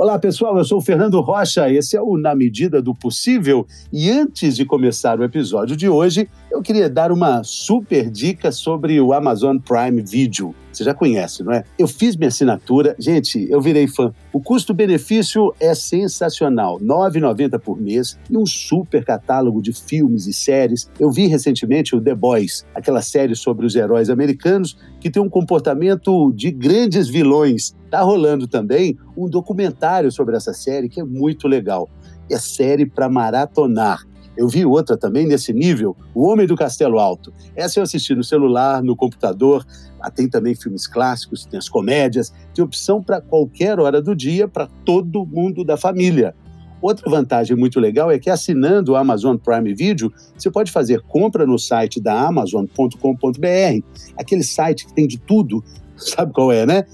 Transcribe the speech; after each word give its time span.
Olá, 0.00 0.16
pessoal, 0.16 0.56
eu 0.56 0.64
sou 0.64 0.78
o 0.78 0.80
Fernando 0.80 1.20
Rocha, 1.20 1.68
esse 1.68 1.96
é 1.96 2.00
o 2.00 2.16
Na 2.16 2.32
Medida 2.32 2.80
do 2.80 2.94
Possível. 2.94 3.66
E 3.92 4.08
antes 4.08 4.54
de 4.54 4.64
começar 4.64 5.18
o 5.18 5.24
episódio 5.24 5.76
de 5.76 5.88
hoje, 5.88 6.30
eu 6.52 6.62
queria 6.62 6.88
dar 6.88 7.10
uma 7.10 7.42
super 7.42 8.08
dica 8.08 8.52
sobre 8.52 9.00
o 9.00 9.12
Amazon 9.12 9.58
Prime 9.58 10.00
Video. 10.00 10.54
Você 10.78 10.84
já 10.84 10.94
conhece, 10.94 11.42
não 11.42 11.52
é? 11.52 11.64
Eu 11.76 11.88
fiz 11.88 12.14
minha 12.14 12.28
assinatura, 12.28 12.94
gente, 13.00 13.48
eu 13.50 13.60
virei 13.60 13.88
fã. 13.88 14.14
O 14.32 14.40
custo-benefício 14.40 15.52
é 15.58 15.74
sensacional, 15.74 16.76
R$ 16.76 16.86
9,90 16.86 17.58
por 17.58 17.80
mês 17.80 18.16
e 18.30 18.36
um 18.36 18.46
super 18.46 19.04
catálogo 19.04 19.60
de 19.60 19.72
filmes 19.72 20.28
e 20.28 20.32
séries. 20.32 20.88
Eu 21.00 21.10
vi 21.10 21.26
recentemente 21.26 21.96
o 21.96 22.00
The 22.00 22.14
Boys, 22.14 22.64
aquela 22.72 23.02
série 23.02 23.34
sobre 23.34 23.66
os 23.66 23.74
heróis 23.74 24.08
americanos 24.08 24.78
que 25.00 25.10
tem 25.10 25.20
um 25.20 25.28
comportamento 25.28 26.32
de 26.32 26.52
grandes 26.52 27.08
vilões. 27.08 27.74
Tá 27.90 28.00
rolando 28.02 28.46
também 28.46 28.96
um 29.16 29.28
documentário 29.28 30.12
sobre 30.12 30.36
essa 30.36 30.52
série 30.52 30.88
que 30.88 31.00
é 31.00 31.04
muito 31.04 31.48
legal. 31.48 31.90
É 32.30 32.38
série 32.38 32.86
para 32.86 33.08
maratonar. 33.08 34.07
Eu 34.38 34.46
vi 34.46 34.64
outra 34.64 34.96
também 34.96 35.26
nesse 35.26 35.52
nível, 35.52 35.96
O 36.14 36.24
Homem 36.28 36.46
do 36.46 36.54
Castelo 36.54 37.00
Alto. 37.00 37.34
Essa 37.56 37.80
eu 37.80 37.82
assisti 37.82 38.14
no 38.14 38.22
celular, 38.22 38.80
no 38.84 38.94
computador. 38.94 39.66
Ah, 40.00 40.12
tem 40.12 40.28
também 40.28 40.54
filmes 40.54 40.86
clássicos, 40.86 41.44
tem 41.44 41.58
as 41.58 41.68
comédias, 41.68 42.32
tem 42.54 42.64
opção 42.64 43.02
para 43.02 43.20
qualquer 43.20 43.80
hora 43.80 44.00
do 44.00 44.14
dia, 44.14 44.46
para 44.46 44.68
todo 44.84 45.26
mundo 45.26 45.64
da 45.64 45.76
família. 45.76 46.36
Outra 46.80 47.10
vantagem 47.10 47.56
muito 47.56 47.80
legal 47.80 48.12
é 48.12 48.18
que 48.20 48.30
assinando 48.30 48.92
o 48.92 48.96
Amazon 48.96 49.36
Prime 49.36 49.74
Video, 49.74 50.12
você 50.36 50.48
pode 50.48 50.70
fazer 50.70 51.00
compra 51.00 51.44
no 51.44 51.58
site 51.58 52.00
da 52.00 52.20
Amazon.com.br, 52.20 53.82
aquele 54.16 54.44
site 54.44 54.86
que 54.86 54.94
tem 54.94 55.08
de 55.08 55.18
tudo, 55.18 55.64
sabe 55.96 56.32
qual 56.32 56.52
é, 56.52 56.64
né? 56.64 56.84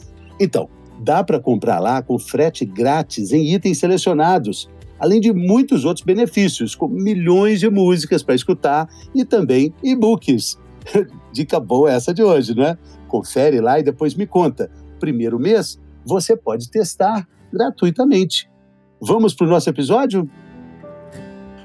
Então, 0.41 0.67
dá 0.99 1.23
para 1.23 1.39
comprar 1.39 1.79
lá 1.79 2.01
com 2.01 2.19
frete 2.19 2.65
grátis 2.65 3.33
em 3.33 3.53
itens 3.53 3.77
selecionados 3.77 4.67
além 5.05 5.21
de 5.21 5.35
muitos 5.35 5.85
outros 5.85 6.03
benefícios, 6.03 6.75
como 6.75 6.95
milhões 6.95 7.61
de 7.61 7.69
músicas 7.69 8.23
para 8.23 8.35
escutar 8.35 8.89
e 9.15 9.23
também 9.23 9.73
e-books. 9.83 10.59
Dica 11.31 11.61
boa 11.61 11.93
essa 11.93 12.15
de 12.15 12.23
hoje, 12.23 12.55
não 12.55 12.65
é? 12.65 12.79
Confere 13.07 13.61
lá 13.61 13.79
e 13.79 13.83
depois 13.83 14.15
me 14.15 14.27
conta. 14.27 14.71
Primeiro 14.99 15.39
mês, 15.39 15.79
você 16.07 16.35
pode 16.35 16.71
testar 16.71 17.29
gratuitamente. 17.53 18.49
Vamos 18.99 19.35
para 19.35 19.47
o 19.47 19.51
nosso 19.51 19.69
episódio? 19.69 20.27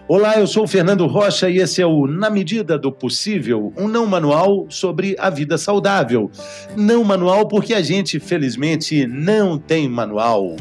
Olá, 0.06 0.38
eu 0.38 0.46
sou 0.46 0.66
o 0.66 0.68
Fernando 0.68 1.08
Rocha 1.08 1.50
e 1.50 1.60
esse 1.60 1.82
é 1.82 1.86
o 1.86 2.08
Na 2.08 2.30
Medida 2.30 2.78
do 2.78 2.92
Possível, 2.92 3.72
um 3.78 3.88
não 3.88 4.06
manual 4.06 4.66
sobre 4.68 5.16
a 5.18 5.30
vida 5.30 5.58
saudável. 5.58 6.30
Não 6.76 7.06
manual 7.06 7.48
porque 7.48 7.74
a 7.74 7.82
gente, 7.82 8.20
felizmente, 8.20 9.08
não 9.08 9.58
tem 9.58 9.88
manual. 9.88 10.58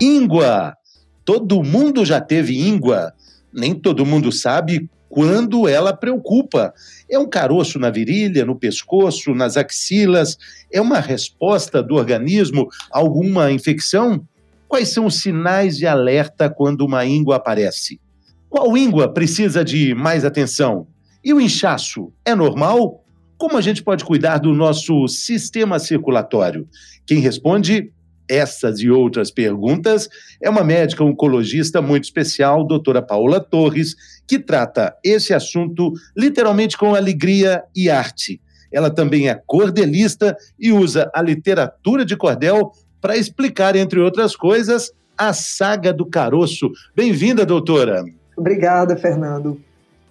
Íngua. 0.00 0.76
Todo 1.24 1.62
mundo 1.62 2.04
já 2.04 2.20
teve 2.20 2.56
íngua. 2.56 3.12
Nem 3.52 3.74
todo 3.74 4.06
mundo 4.06 4.30
sabe 4.30 4.88
quando 5.08 5.66
ela 5.66 5.92
preocupa. 5.92 6.72
É 7.10 7.18
um 7.18 7.28
caroço 7.28 7.80
na 7.80 7.90
virilha, 7.90 8.44
no 8.44 8.54
pescoço, 8.54 9.34
nas 9.34 9.56
axilas? 9.56 10.38
É 10.72 10.80
uma 10.80 11.00
resposta 11.00 11.82
do 11.82 11.96
organismo 11.96 12.68
a 12.92 12.98
alguma 12.98 13.50
infecção? 13.50 14.24
Quais 14.68 14.90
são 14.90 15.06
os 15.06 15.16
sinais 15.20 15.76
de 15.76 15.86
alerta 15.86 16.48
quando 16.48 16.82
uma 16.82 17.04
íngua 17.04 17.36
aparece? 17.36 18.00
Qual 18.48 18.76
íngua 18.76 19.12
precisa 19.12 19.64
de 19.64 19.94
mais 19.94 20.24
atenção? 20.24 20.86
E 21.24 21.34
o 21.34 21.40
inchaço 21.40 22.12
é 22.24 22.36
normal? 22.36 23.04
Como 23.36 23.56
a 23.56 23.60
gente 23.60 23.82
pode 23.82 24.04
cuidar 24.04 24.38
do 24.38 24.54
nosso 24.54 25.08
sistema 25.08 25.78
circulatório? 25.78 26.68
Quem 27.04 27.18
responde 27.18 27.92
essas 28.28 28.80
e 28.80 28.90
outras 28.90 29.30
perguntas 29.30 30.08
é 30.40 30.50
uma 30.50 30.62
médica 30.62 31.02
oncologista 31.02 31.80
muito 31.80 32.04
especial, 32.04 32.64
doutora 32.64 33.00
Paola 33.00 33.40
Torres, 33.40 33.96
que 34.26 34.38
trata 34.38 34.94
esse 35.02 35.32
assunto 35.32 35.92
literalmente 36.16 36.76
com 36.76 36.94
alegria 36.94 37.62
e 37.74 37.88
arte. 37.88 38.40
Ela 38.70 38.90
também 38.90 39.28
é 39.28 39.40
cordelista 39.46 40.36
e 40.58 40.72
usa 40.72 41.10
a 41.14 41.22
literatura 41.22 42.04
de 42.04 42.16
cordel 42.16 42.72
para 43.00 43.16
explicar, 43.16 43.74
entre 43.76 44.00
outras 44.00 44.36
coisas, 44.36 44.92
a 45.16 45.32
saga 45.32 45.92
do 45.92 46.04
caroço. 46.04 46.70
Bem-vinda, 46.94 47.46
doutora. 47.46 48.04
Obrigada, 48.36 48.96
Fernando. 48.96 49.60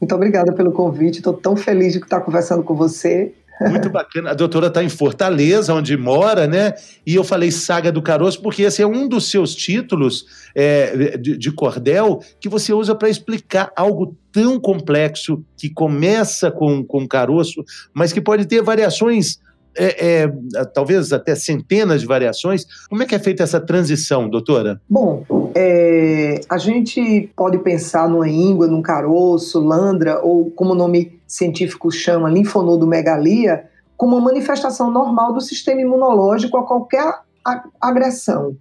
Muito 0.02 0.14
obrigada 0.14 0.54
pelo 0.54 0.72
convite. 0.72 1.18
Estou 1.18 1.34
tão 1.34 1.56
feliz 1.56 1.94
de 1.94 2.00
estar 2.00 2.22
conversando 2.22 2.64
com 2.64 2.76
você 2.76 3.34
muito 3.62 3.90
bacana. 3.90 4.32
A 4.32 4.34
doutora 4.34 4.68
está 4.68 4.84
em 4.84 4.90
Fortaleza, 4.90 5.74
onde 5.74 5.96
mora, 5.98 6.48
né? 6.48 6.74
E 7.06 7.16
eu 7.16 7.24
falei 7.24 7.52
Saga 7.52 7.92
do 7.92 8.02
Caroço, 8.02 8.42
porque 8.42 8.64
esse 8.64 8.82
é 8.82 8.88
um 8.88 9.08
dos 9.08 9.30
seus 9.30 9.56
títulos 9.56 10.26
é, 10.56 11.18
de, 11.18 11.38
de, 11.38 11.52
cordel 11.52 12.20
que 12.40 12.50
você 12.50 12.74
usa 12.74 12.96
para 12.96 13.10
explicar 13.10 13.72
algo 13.76 14.16
tão 14.32 14.60
complexo 14.60 15.44
que 15.58 15.70
começa 15.70 16.52
com, 16.52 16.84
com 16.84 17.08
caroço, 17.08 17.64
mas 17.94 18.14
que 18.14 18.22
pode 18.22 18.46
ter 18.46 18.62
variações. 18.62 19.40
É, 19.78 20.24
é, 20.24 20.66
talvez 20.74 21.14
até 21.14 21.36
centenas 21.36 22.02
de 22.02 22.08
variações. 22.08 22.66
Como 22.90 23.04
é 23.04 23.06
que 23.06 23.14
é 23.14 23.20
feita 23.20 23.44
essa 23.44 23.60
transição, 23.60 24.28
doutora? 24.28 24.82
Bom, 24.90 25.24
é, 25.56 26.42
a 26.50 26.58
gente 26.58 27.32
pode 27.36 27.60
pensar 27.60 28.10
numa 28.10 28.28
íngua, 28.28 28.68
num 28.68 28.82
caroço, 28.82 29.60
landra, 29.60 30.20
ou 30.24 30.50
como 30.52 30.72
o 30.72 30.76
nome 30.76 31.20
científico 31.28 31.92
chama 31.92 32.30
linfonodomegalia, 32.30 33.66
como 33.96 34.16
uma 34.16 34.26
manifestação 34.26 34.92
normal 34.92 35.34
do 35.34 35.42
sistema 35.42 35.82
imunológico 35.82 36.58
a 36.58 36.66
qualquer 36.66 37.22
agressão. 37.80 38.56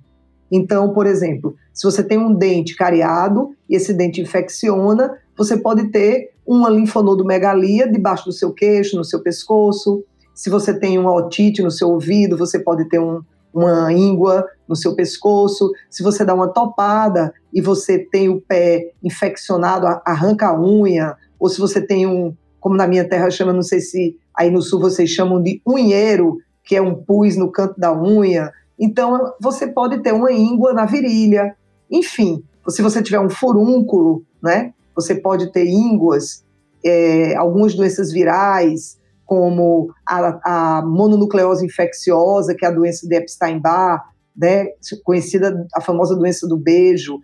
Então, 0.50 0.93
por 0.93 1.06
exemplo, 1.06 1.56
se 1.72 1.84
você 1.84 2.03
tem 2.03 2.19
um 2.19 2.33
dente 2.33 2.77
cariado 2.77 3.54
e 3.69 3.77
esse 3.77 3.93
dente 3.93 4.21
infecciona, 4.21 5.19
você 5.37 5.56
pode 5.56 5.88
ter 5.88 6.31
uma 6.47 6.71
linfonodomegalia 6.71 7.91
debaixo 7.91 8.27
do 8.27 8.33
seu 8.33 8.53
queixo, 8.53 8.97
no 8.97 9.04
seu 9.04 9.21
pescoço. 9.21 10.04
Se 10.37 10.51
você 10.51 10.79
tem 10.79 10.99
uma 10.99 11.15
otite 11.15 11.63
no 11.63 11.71
seu 11.71 11.89
ouvido, 11.89 12.37
você 12.37 12.59
pode 12.59 12.87
ter 12.91 13.01
um, 13.01 13.23
uma 13.55 13.91
íngua 13.91 14.47
no 14.69 14.77
seu 14.77 14.95
pescoço. 14.95 15.73
Se 15.89 16.03
você 16.03 16.27
dá 16.27 16.35
uma 16.35 16.53
topada 16.53 17.33
e 17.55 17.63
você 17.63 17.99
tem 17.99 18.29
o 18.29 18.39
pé 18.39 18.93
infeccionado, 19.03 19.87
arranca 20.05 20.49
a 20.49 20.61
unha. 20.61 21.17
Ou 21.41 21.49
se 21.49 21.59
você 21.59 21.81
tem 21.81 22.07
um, 22.07 22.37
como 22.61 22.77
na 22.77 22.87
minha 22.87 23.09
terra 23.09 23.31
chama, 23.31 23.51
não 23.51 23.63
sei 23.63 23.81
se 23.81 24.15
aí 24.35 24.51
no 24.51 24.61
sul 24.61 24.79
vocês 24.79 25.09
chamam 25.09 25.43
de 25.43 25.63
unheiro, 25.67 26.37
que 26.63 26.77
é 26.77 26.83
um 26.83 26.95
pus 26.95 27.35
no 27.35 27.51
canto 27.51 27.81
da 27.81 27.99
unha. 27.99 28.53
Então, 28.79 29.33
você 29.41 29.67
pode 29.67 30.03
ter 30.03 30.13
uma 30.13 30.31
íngua 30.31 30.75
na 30.75 30.85
virilha. 30.85 31.57
Enfim, 31.91 32.45
se 32.69 32.83
você 32.83 33.03
tiver 33.03 33.21
um 33.21 33.31
furúnculo, 33.31 34.23
né, 34.43 34.75
você 34.95 35.15
pode 35.15 35.51
ter 35.51 35.67
ínguas, 35.67 36.45
é, 36.85 37.35
algumas 37.37 37.75
doenças 37.75 38.13
virais, 38.13 38.99
como 39.27 39.93
a, 40.07 40.79
a, 40.79 40.83
mononucleose 40.83 41.67
infecciosa, 41.67 42.55
que 42.55 42.65
é 42.65 42.69
a 42.69 42.73
doença 42.73 43.07
de 43.07 43.17
Epstein-Barr, 43.17 44.09
né, 44.37 44.69
conhecida 45.03 45.67
a 45.75 45.81
famosa 45.81 46.15
doença 46.15 46.47
do 46.47 46.57
beijo, 46.57 47.21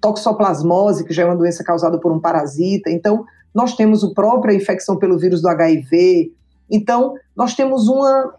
toxoplasmose, 0.00 1.04
que 1.04 1.12
já 1.12 1.24
é 1.24 1.26
uma 1.26 1.36
doença 1.36 1.62
causada 1.62 2.00
por 2.00 2.10
um 2.10 2.20
parasita. 2.20 2.90
Então, 2.90 3.24
nós 3.54 3.74
temos 3.76 4.02
a 4.02 4.10
própria 4.14 4.54
infecção 4.54 4.96
pelo 4.98 5.18
vírus 5.18 5.42
do 5.42 5.48
HIV. 5.48 6.32
Então, 6.70 7.14
nós 7.36 7.54
temos 7.54 7.86
uma 7.86 8.34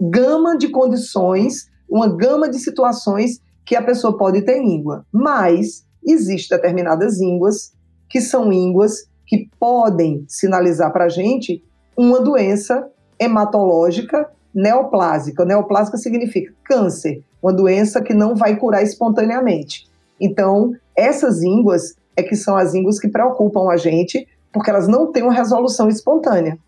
gama 0.00 0.56
de 0.56 0.68
condições, 0.68 1.68
uma 1.88 2.08
gama 2.08 2.48
de 2.48 2.58
situações 2.58 3.40
que 3.66 3.74
a 3.74 3.82
pessoa 3.82 4.16
pode 4.16 4.42
ter 4.42 4.62
íngua. 4.62 5.04
Mas 5.12 5.84
existem 6.04 6.56
determinadas 6.56 7.20
ínguas 7.20 7.72
que 8.08 8.20
são 8.20 8.52
ínguas 8.52 9.08
que 9.26 9.48
podem 9.58 10.24
sinalizar 10.28 10.92
para 10.92 11.04
a 11.04 11.08
gente 11.08 11.62
uma 11.96 12.20
doença 12.20 12.88
hematológica 13.18 14.28
neoplásica. 14.54 15.44
Neoplásica 15.44 15.96
significa 15.96 16.52
câncer, 16.64 17.22
uma 17.42 17.52
doença 17.52 18.00
que 18.00 18.14
não 18.14 18.34
vai 18.34 18.56
curar 18.56 18.82
espontaneamente. 18.82 19.88
Então, 20.20 20.74
essas 20.96 21.42
ínguas, 21.42 21.94
é 22.16 22.22
que 22.22 22.36
são 22.36 22.56
as 22.56 22.74
ínguas 22.74 22.98
que 22.98 23.08
preocupam 23.08 23.70
a 23.70 23.76
gente, 23.76 24.26
porque 24.52 24.70
elas 24.70 24.88
não 24.88 25.10
têm 25.10 25.22
uma 25.22 25.32
resolução 25.32 25.88
espontânea. 25.88 26.58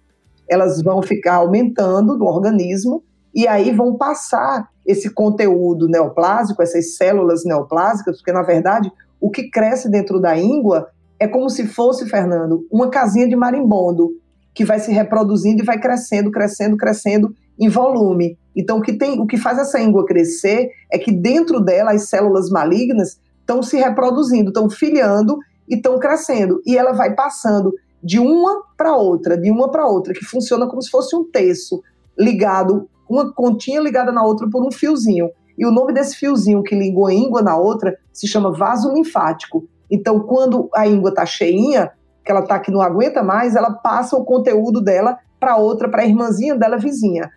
Elas 0.49 0.83
vão 0.83 1.03
ficar 1.03 1.37
aumentando 1.37 2.17
no 2.17 2.25
organismo 2.25 3.03
e 3.35 3.47
aí 3.47 3.73
vão 3.73 3.97
passar 3.97 4.69
esse 4.87 5.11
conteúdo 5.11 5.89
neoplásico, 5.89 6.63
essas 6.63 6.97
células 6.97 7.45
neoplásicas, 7.45 8.17
porque 8.17 8.33
na 8.33 8.43
verdade 8.43 8.91
o 9.21 9.31
que 9.31 9.49
cresce 9.49 9.89
dentro 9.89 10.21
da 10.21 10.37
íngua 10.37 10.89
é 11.19 11.29
como 11.29 11.49
se 11.49 11.67
fosse, 11.67 12.09
Fernando, 12.09 12.67
uma 12.71 12.91
casinha 12.91 13.29
de 13.29 13.37
marimbondo 13.37 14.11
que 14.55 14.65
vai 14.65 14.79
se 14.79 14.93
reproduzindo 14.93 15.63
e 15.63 15.67
vai 15.67 15.81
crescendo, 15.81 16.31
crescendo, 16.31 16.77
crescendo 16.77 17.35
em 17.59 17.69
volume. 17.69 18.39
Então, 18.57 18.79
o 18.79 18.83
que, 18.83 18.93
tem, 18.93 19.19
o 19.21 19.27
que 19.27 19.37
faz 19.37 19.59
essa 19.59 19.81
íngua 19.81 20.05
crescer 20.05 20.71
é 20.91 20.99
que 20.99 21.11
dentro 21.11 21.61
dela 21.61 21.93
as 21.93 22.09
células 22.09 22.51
malignas 22.51 23.19
estão 23.41 23.63
se 23.63 23.77
reproduzindo, 23.77 24.49
estão 24.49 24.69
filhando 24.69 25.39
e 25.69 25.77
estão 25.77 25.99
crescendo. 25.99 26.61
E 26.67 26.77
ela 26.77 26.93
vai 26.93 27.15
passando 27.15 27.73
de 28.03 28.19
uma 28.19 28.63
para 28.77 28.97
outra, 28.97 29.39
de 29.39 29.51
uma 29.51 29.71
para 29.71 29.87
outra, 29.87 30.13
que 30.13 30.25
funciona 30.25 30.67
como 30.67 30.83
se 30.83 30.91
fosse 30.91 31.15
um 31.15 31.25
terço 31.31 31.83
ligado, 32.19 32.89
uma 33.09 33.33
continha 33.33 33.81
ligada 33.81 34.11
na 34.13 34.25
outra 34.25 34.49
por 34.51 34.67
um 34.67 34.71
fiozinho. 34.71 35.31
E 35.57 35.67
o 35.67 35.71
nome 35.71 35.93
desse 35.93 36.17
fiozinho 36.17 36.63
que 36.63 36.75
ligou 36.75 37.07
a 37.07 37.15
íngua 37.15 37.43
na 37.43 37.57
outra 37.57 37.97
se 38.13 38.27
chama 38.27 38.53
vaso 38.53 38.93
linfático. 38.93 39.67
Então, 39.91 40.21
quando 40.21 40.69
a 40.75 40.87
íngua 40.87 41.11
está 41.11 41.25
cheinha, 41.25 41.91
que 42.25 42.31
ela 42.31 42.41
está 42.41 42.59
que 42.59 42.71
não 42.71 42.81
aguenta 42.81 43.23
mais, 43.23 43.57
ela 43.57 43.73
passa 43.73 44.17
o 44.17 44.25
conteúdo 44.25 44.81
dela 44.81 45.19
para 45.41 45.57
outra, 45.57 45.89
para 45.89 46.03
a 46.03 46.07
irmãzinha 46.07 46.55
dela 46.57 46.79
vizinha. 46.79 47.31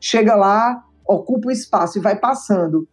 Chega 0.00 0.34
lá, 0.34 0.82
ocupa 1.06 1.48
o 1.48 1.50
espaço 1.50 1.98
e 1.98 2.00
vai 2.00 2.16
passando. 2.16 2.88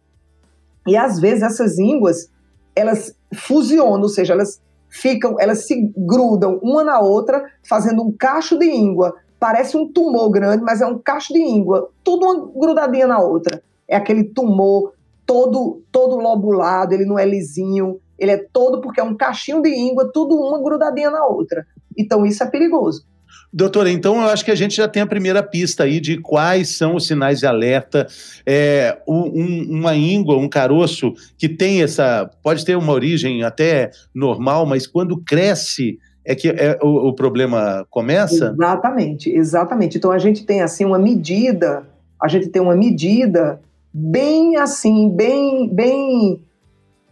E 0.86 0.96
às 0.96 1.18
vezes 1.18 1.42
essas 1.42 1.78
ínguas, 1.78 2.30
elas 2.74 3.14
fusionam, 3.34 4.02
ou 4.02 4.08
seja, 4.08 4.34
elas 4.34 4.60
ficam, 4.88 5.36
elas 5.38 5.66
se 5.66 5.92
grudam 5.96 6.58
uma 6.62 6.84
na 6.84 7.00
outra, 7.00 7.44
fazendo 7.68 8.02
um 8.02 8.12
cacho 8.12 8.58
de 8.58 8.66
íngua. 8.66 9.14
Parece 9.38 9.76
um 9.76 9.90
tumor 9.90 10.30
grande, 10.30 10.62
mas 10.62 10.80
é 10.80 10.86
um 10.86 10.98
cacho 10.98 11.32
de 11.32 11.40
íngua, 11.40 11.90
tudo 12.02 12.26
uma 12.26 12.50
grudadinha 12.58 13.06
na 13.06 13.20
outra. 13.20 13.62
É 13.86 13.96
aquele 13.96 14.24
tumor 14.24 14.92
todo 15.24 15.82
todo 15.92 16.16
lobulado, 16.16 16.92
ele 16.92 17.04
não 17.04 17.18
é 17.18 17.24
lisinho, 17.24 18.00
ele 18.18 18.32
é 18.32 18.36
todo 18.52 18.80
porque 18.80 19.00
é 19.00 19.04
um 19.04 19.16
cachinho 19.16 19.62
de 19.62 19.70
íngua, 19.70 20.10
tudo 20.12 20.34
uma 20.34 20.62
grudadinha 20.62 21.10
na 21.10 21.24
outra. 21.24 21.66
Então 21.96 22.26
isso 22.26 22.42
é 22.42 22.46
perigoso. 22.46 23.06
Doutora, 23.50 23.90
então 23.90 24.16
eu 24.20 24.28
acho 24.28 24.44
que 24.44 24.50
a 24.50 24.54
gente 24.54 24.76
já 24.76 24.86
tem 24.86 25.00
a 25.00 25.06
primeira 25.06 25.42
pista 25.42 25.84
aí 25.84 26.00
de 26.00 26.18
quais 26.18 26.76
são 26.76 26.96
os 26.96 27.06
sinais 27.06 27.38
de 27.40 27.46
alerta. 27.46 28.06
É, 28.44 28.98
um, 29.08 29.78
uma 29.78 29.94
íngua, 29.96 30.36
um 30.36 30.48
caroço 30.48 31.14
que 31.38 31.48
tem 31.48 31.82
essa. 31.82 32.30
pode 32.42 32.64
ter 32.64 32.76
uma 32.76 32.92
origem 32.92 33.42
até 33.42 33.90
normal, 34.14 34.66
mas 34.66 34.86
quando 34.86 35.22
cresce 35.22 35.98
é 36.26 36.34
que 36.34 36.48
é, 36.48 36.78
o, 36.82 37.08
o 37.08 37.14
problema 37.14 37.86
começa? 37.88 38.52
Exatamente, 38.52 39.30
exatamente. 39.30 39.96
Então 39.96 40.10
a 40.10 40.18
gente 40.18 40.44
tem 40.44 40.60
assim 40.60 40.84
uma 40.84 40.98
medida, 40.98 41.88
a 42.22 42.28
gente 42.28 42.48
tem 42.48 42.60
uma 42.60 42.76
medida 42.76 43.58
bem 43.92 44.56
assim, 44.56 45.08
bem, 45.08 45.68
bem 45.72 46.42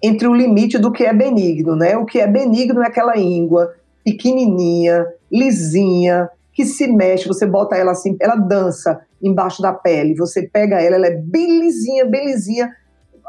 entre 0.07 0.29
o 0.29 0.35
limite 0.35 0.79
do 0.79 0.93
que 0.93 1.05
é 1.05 1.13
benigno, 1.13 1.75
né? 1.75 1.97
O 1.97 2.05
que 2.05 2.21
é 2.21 2.27
benigno 2.27 2.83
é 2.83 2.87
aquela 2.87 3.17
íngua 3.17 3.75
pequenininha, 4.05 5.07
lisinha, 5.31 6.29
que 6.53 6.65
se 6.65 6.87
mexe, 6.87 7.29
você 7.29 7.45
bota 7.45 7.77
ela 7.77 7.91
assim, 7.91 8.17
ela 8.21 8.37
dança 8.37 9.01
embaixo 9.23 9.61
da 9.61 9.73
pele, 9.73 10.15
você 10.15 10.43
pega 10.43 10.81
ela, 10.81 10.97
ela 10.97 11.07
é 11.09 11.17
bem 11.17 11.61
lisinha, 11.61 12.05
bem 12.05 12.27
lisinha. 12.27 12.71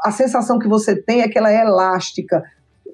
A 0.04 0.12
sensação 0.12 0.58
que 0.58 0.68
você 0.68 0.94
tem 0.94 1.22
é 1.22 1.28
que 1.28 1.36
ela 1.36 1.52
é 1.52 1.60
elástica. 1.60 2.42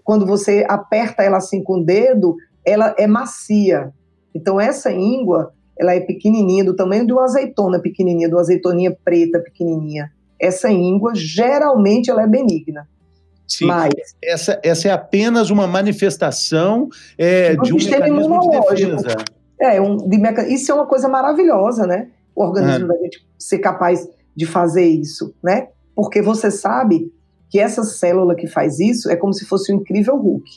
Quando 0.03 0.27
você 0.27 0.65
aperta 0.69 1.23
ela 1.23 1.37
assim 1.37 1.63
com 1.63 1.81
o 1.81 1.85
dedo, 1.85 2.37
ela 2.65 2.95
é 2.99 3.07
macia. 3.07 3.93
Então 4.35 4.61
essa 4.61 4.91
íngua, 4.91 5.53
ela 5.79 5.95
é 5.95 6.01
pequenininha, 6.01 6.65
do 6.65 6.75
tamanho 6.75 7.07
de 7.07 7.13
uma 7.13 7.25
azeitona 7.25 7.79
pequenininha, 7.79 8.29
de 8.29 8.35
uma 8.35 8.41
azeitoninha 8.41 8.97
preta 9.05 9.39
pequenininha. 9.41 10.11
Essa 10.41 10.71
íngua, 10.71 11.13
geralmente, 11.15 12.11
ela 12.11 12.23
é 12.23 12.27
benigna. 12.27 12.89
Sim, 13.47 13.67
Mas, 13.67 13.93
essa, 14.23 14.61
essa 14.63 14.89
é 14.89 14.91
apenas 14.91 15.51
uma 15.51 15.67
manifestação 15.67 16.89
é, 17.19 17.55
de 17.57 17.73
um 17.73 17.77
mecanismo 17.77 18.41
de 18.41 18.49
defesa. 18.49 19.17
É, 19.61 19.81
um, 19.81 19.97
de 19.97 20.19
meca... 20.19 20.47
Isso 20.49 20.73
é 20.73 20.75
uma 20.75 20.87
coisa 20.87 21.09
maravilhosa, 21.09 21.87
né? 21.87 22.09
O 22.35 22.43
organismo 22.43 22.87
é. 22.87 22.89
da 22.89 23.03
gente 23.03 23.27
ser 23.39 23.59
capaz 23.59 24.09
de 24.35 24.47
fazer 24.47 24.87
isso, 24.87 25.35
né? 25.43 25.69
Porque 25.95 26.21
você 26.21 26.51
sabe 26.51 27.13
que 27.51 27.61
essa 27.61 27.85
célula 27.85 28.35
que 28.35 28.47
faz 28.47 28.81
isso 28.81 29.11
é 29.11 29.17
como 29.17 29.33
se 29.33 29.45
fosse 29.45 29.73
o 29.73 29.77
um 29.77 29.81
incrível 29.81 30.17
Hulk. 30.17 30.51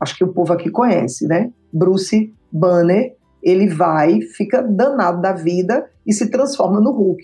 Acho 0.00 0.16
que 0.16 0.24
o 0.24 0.32
povo 0.32 0.52
aqui 0.52 0.70
conhece, 0.70 1.26
né? 1.26 1.52
Bruce 1.72 2.34
Banner, 2.50 3.14
ele 3.42 3.68
vai, 3.68 4.20
fica 4.22 4.62
danado 4.62 5.20
da 5.20 5.32
vida 5.32 5.88
e 6.06 6.12
se 6.12 6.30
transforma 6.30 6.80
no 6.80 6.90
Hulk. 6.90 7.22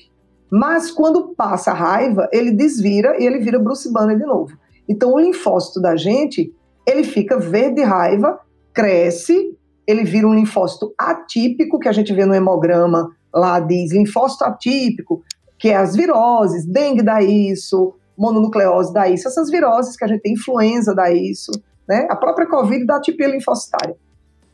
Mas 0.51 0.91
quando 0.91 1.35
passa 1.35 1.73
a 1.73 1.75
raiva, 1.75 2.29
ele 2.33 2.53
desvira 2.53 3.21
e 3.21 3.27
ele 3.27 3.41
vira 3.41 3.59
Bruce 3.59 3.91
Banner 3.93 4.17
de 4.17 4.25
novo. 4.25 4.57
Então, 4.89 5.15
o 5.15 5.19
linfócito 5.19 5.81
da 5.81 5.97
gente, 5.97 6.53
ele 6.87 7.05
fica 7.05 7.39
verde 7.39 7.83
raiva, 7.83 8.39
cresce, 8.73 9.57
ele 9.87 10.05
vira 10.05 10.27
um 10.27 10.35
linfócito 10.35 10.95
atípico, 10.99 11.79
que 11.79 11.89
a 11.89 11.93
gente 11.93 12.13
vê 12.13 12.25
no 12.25 12.35
hemograma, 12.35 13.11
lá 13.33 13.61
diz 13.61 13.93
linfócito 13.93 14.45
atípico, 14.45 15.23
que 15.59 15.69
é 15.69 15.77
as 15.77 15.95
viroses, 15.95 16.67
dengue 16.67 17.03
dá 17.03 17.23
isso, 17.23 17.95
mononucleose 18.17 18.93
dá 18.93 19.09
isso, 19.09 19.29
essas 19.29 19.51
viroses 19.51 19.97
que 19.97 20.05
a 20.05 20.09
gente 20.09 20.21
tem, 20.21 20.33
influenza 20.35 20.95
dá 20.95 21.13
isso, 21.13 21.51
né? 21.89 22.07
A 22.11 22.17
própria 22.17 22.47
Covid 22.47 22.85
dá 22.87 22.97
atipia 22.97 23.29
linfocitária. 23.29 23.97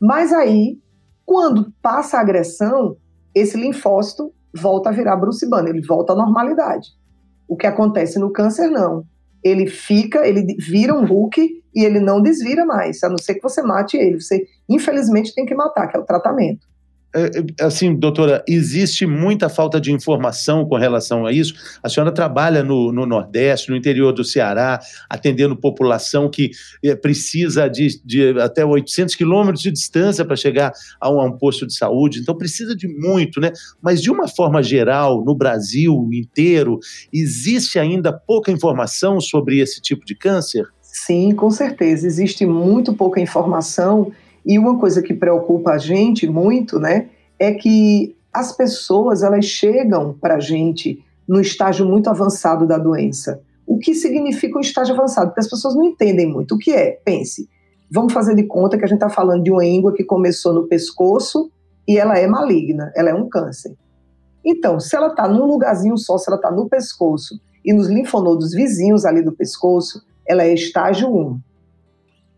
Mas 0.01 0.33
aí, 0.33 0.79
quando 1.25 1.73
passa 1.83 2.17
a 2.17 2.21
agressão, 2.21 2.97
esse 3.35 3.57
linfócito 3.57 4.33
volta 4.55 4.89
a 4.89 4.93
virar 4.93 5.17
Bruce 5.17 5.49
Banner, 5.49 5.75
ele 5.75 5.87
volta 5.87 6.13
à 6.13 6.17
normalidade. 6.17 6.89
O 7.47 7.57
que 7.57 7.67
acontece 7.67 8.19
no 8.19 8.33
câncer, 8.33 8.69
não 8.69 9.05
ele 9.43 9.67
fica, 9.67 10.27
ele 10.27 10.57
vira 10.59 10.95
um 10.95 11.05
Hulk 11.05 11.63
e 11.75 11.85
ele 11.85 12.01
não 12.01 12.21
desvira 12.21 12.65
mais, 12.65 13.03
a 13.03 13.09
não 13.09 13.19
ser 13.19 13.35
que 13.35 13.43
você 13.43 13.63
mate 13.63 13.97
ele. 13.97 14.21
Você, 14.21 14.47
infelizmente, 14.69 15.35
tem 15.35 15.47
que 15.47 15.55
matar, 15.55 15.89
que 15.89 15.97
é 15.97 16.01
o 16.01 16.05
tratamento. 16.05 16.67
É, 17.15 17.41
é, 17.61 17.65
assim, 17.65 17.95
doutora, 17.95 18.45
existe 18.47 19.05
muita 19.05 19.49
falta 19.49 19.81
de 19.81 19.93
informação 19.93 20.65
com 20.65 20.77
relação 20.77 21.27
a 21.27 21.33
isso. 21.33 21.55
A 21.83 21.89
senhora 21.89 22.13
trabalha 22.13 22.63
no, 22.63 22.93
no 22.93 23.05
Nordeste, 23.05 23.71
no 23.71 23.77
interior 23.77 24.13
do 24.13 24.25
Ceará, 24.25 24.79
atendendo 25.09 25.57
população 25.57 26.31
que 26.31 26.51
é, 26.85 26.95
precisa 26.95 27.69
de, 27.69 28.01
de 28.05 28.41
até 28.41 28.65
800 28.65 29.17
quilômetros 29.17 29.63
de 29.63 29.73
distância 29.73 30.25
para 30.25 30.37
chegar 30.37 30.73
a 31.01 31.11
um, 31.11 31.21
a 31.21 31.25
um, 31.25 31.37
posto 31.37 31.67
de 31.67 31.75
saúde, 31.75 32.21
então 32.21 32.37
precisa 32.37 32.77
de 32.77 32.87
muito, 32.87 33.41
né? 33.41 33.51
Mas 33.83 34.01
de 34.01 34.11
uma 34.11 34.29
forma 34.29 34.63
geral, 34.63 35.25
no 35.25 35.35
Brasil 35.35 36.09
inteiro, 36.13 36.79
existe 37.13 37.79
ainda 37.79 38.13
pouca 38.13 38.53
informação 38.53 39.21
sobre 39.21 39.59
esse 39.59 39.81
tipo 39.81 40.05
de 40.05 40.15
câncer? 40.15 40.65
Sim, 40.83 41.35
com 41.35 41.51
certeza. 41.51 42.07
Existe 42.07 42.47
muito 42.47 42.93
pouca 42.93 43.21
informação 43.21 44.13
e 44.45 44.59
uma 44.59 44.79
coisa 44.79 45.03
que 45.03 45.15
preocupa 45.15 45.73
a 45.73 45.79
gente 45.79 46.27
muito, 46.27 46.79
né, 46.79 47.09
é 47.39 47.53
que 47.53 48.17
as 48.33 48.53
pessoas 48.57 49.23
elas 49.23 49.45
chegam 49.45 50.15
para 50.21 50.37
a 50.37 50.41
gente 50.41 51.03
no 51.27 51.41
estágio 51.41 51.87
muito 51.87 52.09
avançado 52.09 52.67
da 52.67 52.79
doença. 52.79 53.41
O 53.67 53.79
que 53.79 53.95
significa 53.95 54.59
um 54.59 54.61
estágio 54.61 54.95
avançado? 54.95 55.29
Porque 55.29 55.41
as 55.41 55.49
pessoas 55.49 55.75
não 55.75 55.85
entendem 55.85 56.27
muito. 56.27 56.55
O 56.55 56.59
que 56.59 56.73
é? 56.73 57.01
Pense. 57.05 57.49
Vamos 57.91 58.13
fazer 58.13 58.35
de 58.35 58.45
conta 58.45 58.77
que 58.79 58.85
a 58.85 58.87
gente 58.89 58.97
está 58.97 59.09
falando 59.09 59.43
de 59.43 59.51
uma 59.51 59.65
íngua 59.65 59.93
que 59.93 60.05
começou 60.05 60.53
no 60.53 60.67
pescoço 60.67 61.51
e 61.87 61.99
ela 61.99 62.19
é 62.19 62.27
maligna, 62.27 62.93
ela 62.95 63.11
é 63.11 63.15
um 63.15 63.29
câncer. 63.29 63.77
Então, 64.45 64.79
se 64.81 64.97
ela 64.97 65.09
está 65.09 65.29
num 65.29 65.45
lugarzinho 65.45 65.97
só, 65.99 66.17
se 66.17 66.29
ela 66.29 66.37
está 66.37 66.51
no 66.51 66.69
pescoço 66.69 67.41
e 67.65 67.73
nos 67.73 67.89
linfonodos 67.89 68.53
vizinhos 68.53 69.05
ali 69.05 69.23
do 69.23 69.33
pescoço, 69.33 70.03
ela 70.27 70.45
é 70.45 70.55
estágio 70.55 71.09
1. 71.09 71.41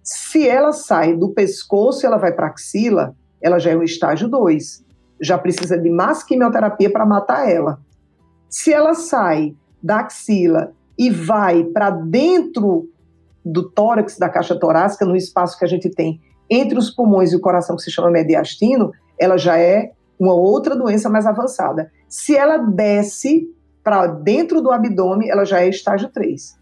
Se 0.02 0.48
ela 0.48 0.72
sai 0.72 1.14
do 1.14 1.30
pescoço 1.30 2.04
e 2.04 2.06
ela 2.06 2.18
vai 2.18 2.32
para 2.32 2.46
a 2.46 2.50
axila, 2.50 3.14
ela 3.40 3.58
já 3.58 3.70
é 3.70 3.76
o 3.76 3.82
estágio 3.82 4.28
2. 4.28 4.84
Já 5.20 5.38
precisa 5.38 5.78
de 5.78 5.88
mais 5.88 6.22
quimioterapia 6.22 6.90
para 6.90 7.06
matar 7.06 7.48
ela. 7.48 7.78
Se 8.48 8.72
ela 8.72 8.94
sai 8.94 9.54
da 9.82 10.00
axila 10.00 10.72
e 10.98 11.10
vai 11.10 11.64
para 11.64 11.90
dentro 11.90 12.88
do 13.44 13.68
tórax, 13.70 14.18
da 14.18 14.28
caixa 14.28 14.58
torácica, 14.58 15.04
no 15.04 15.16
espaço 15.16 15.58
que 15.58 15.64
a 15.64 15.68
gente 15.68 15.90
tem 15.90 16.20
entre 16.50 16.78
os 16.78 16.90
pulmões 16.90 17.32
e 17.32 17.36
o 17.36 17.40
coração, 17.40 17.76
que 17.76 17.82
se 17.82 17.90
chama 17.90 18.10
mediastino, 18.10 18.92
ela 19.18 19.38
já 19.38 19.58
é 19.58 19.92
uma 20.18 20.34
outra 20.34 20.76
doença 20.76 21.08
mais 21.08 21.26
avançada. 21.26 21.90
Se 22.08 22.36
ela 22.36 22.58
desce 22.58 23.48
para 23.82 24.06
dentro 24.06 24.60
do 24.60 24.70
abdômen, 24.70 25.30
ela 25.30 25.44
já 25.44 25.60
é 25.60 25.68
estágio 25.68 26.10
3. 26.10 26.56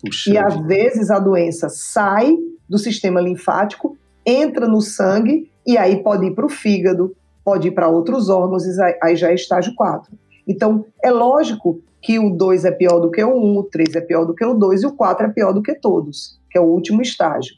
Puxa 0.00 0.30
e 0.30 0.38
às 0.38 0.56
vezes 0.66 1.10
a 1.10 1.18
doença 1.18 1.68
sai 1.68 2.36
do 2.68 2.78
sistema 2.78 3.20
linfático, 3.20 3.96
entra 4.24 4.66
no 4.66 4.80
sangue 4.80 5.50
e 5.66 5.78
aí 5.78 6.02
pode 6.02 6.26
ir 6.26 6.34
para 6.34 6.46
o 6.46 6.48
fígado, 6.48 7.14
pode 7.44 7.68
ir 7.68 7.70
para 7.72 7.88
outros 7.88 8.28
órgãos, 8.28 8.64
e 8.64 8.96
aí 9.02 9.16
já 9.16 9.30
é 9.30 9.34
estágio 9.34 9.74
4. 9.74 10.12
Então, 10.46 10.84
é 11.02 11.10
lógico 11.10 11.80
que 12.00 12.18
o 12.18 12.30
2 12.30 12.64
é 12.64 12.70
pior 12.70 13.00
do 13.00 13.10
que 13.10 13.22
o 13.22 13.30
1, 13.30 13.36
um, 13.36 13.58
o 13.58 13.64
3 13.64 13.96
é 13.96 14.00
pior 14.00 14.24
do 14.24 14.34
que 14.34 14.44
o 14.44 14.54
2 14.54 14.82
e 14.82 14.86
o 14.86 14.92
4 14.92 15.26
é 15.26 15.30
pior 15.30 15.52
do 15.52 15.62
que 15.62 15.74
todos, 15.74 16.40
que 16.50 16.58
é 16.58 16.60
o 16.60 16.64
último 16.64 17.02
estágio. 17.02 17.56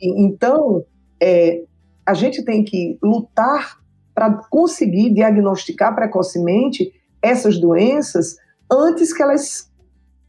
E, 0.00 0.22
então, 0.22 0.84
é, 1.20 1.62
a 2.04 2.14
gente 2.14 2.44
tem 2.44 2.64
que 2.64 2.98
lutar 3.02 3.78
para 4.14 4.32
conseguir 4.50 5.10
diagnosticar 5.10 5.94
precocemente 5.94 6.92
essas 7.22 7.58
doenças 7.58 8.36
antes 8.70 9.12
que 9.12 9.22
elas 9.22 9.67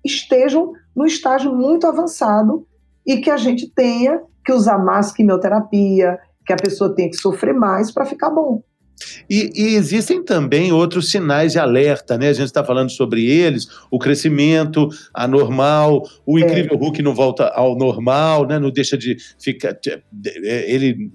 estejam 0.03 0.73
no 0.95 1.05
estágio 1.05 1.53
muito 1.53 1.87
avançado 1.87 2.65
e 3.05 3.17
que 3.17 3.29
a 3.29 3.37
gente 3.37 3.69
tenha 3.69 4.21
que 4.45 4.51
usar 4.51 4.77
mais 4.77 5.11
quimioterapia, 5.11 6.17
que 6.45 6.53
a 6.53 6.57
pessoa 6.57 6.93
tenha 6.93 7.09
que 7.09 7.17
sofrer 7.17 7.53
mais 7.53 7.91
para 7.91 8.05
ficar 8.05 8.29
bom. 8.29 8.61
E, 9.29 9.49
e, 9.55 9.75
existem 9.75 10.23
também 10.23 10.71
outros 10.71 11.09
sinais 11.09 11.53
de 11.53 11.59
alerta, 11.59 12.17
né? 12.17 12.29
A 12.29 12.33
gente 12.33 12.47
está 12.47 12.63
falando 12.63 12.89
sobre 12.89 13.25
eles, 13.25 13.67
o 13.89 13.97
crescimento 13.97 14.89
anormal, 15.13 16.03
o 16.25 16.37
é. 16.37 16.41
incrível 16.41 16.77
Hulk 16.77 17.01
não 17.01 17.15
volta 17.15 17.47
ao 17.47 17.77
normal, 17.77 18.45
né? 18.45 18.59
Não 18.59 18.71
deixa 18.71 18.97
de 18.97 19.17
ficar. 19.39 19.77
É, 20.43 20.71
ele 20.71 21.11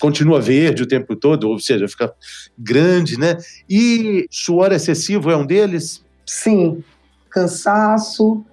continua 0.00 0.40
verde 0.40 0.82
o 0.82 0.86
tempo 0.86 1.14
todo, 1.14 1.48
ou 1.48 1.58
seja, 1.58 1.86
fica 1.86 2.12
grande, 2.58 3.18
né? 3.18 3.36
E 3.68 4.26
suor 4.30 4.72
excessivo 4.72 5.30
é 5.30 5.36
um 5.36 5.46
deles? 5.46 6.04
Sim, 6.26 6.82
cansaço, 7.30 8.44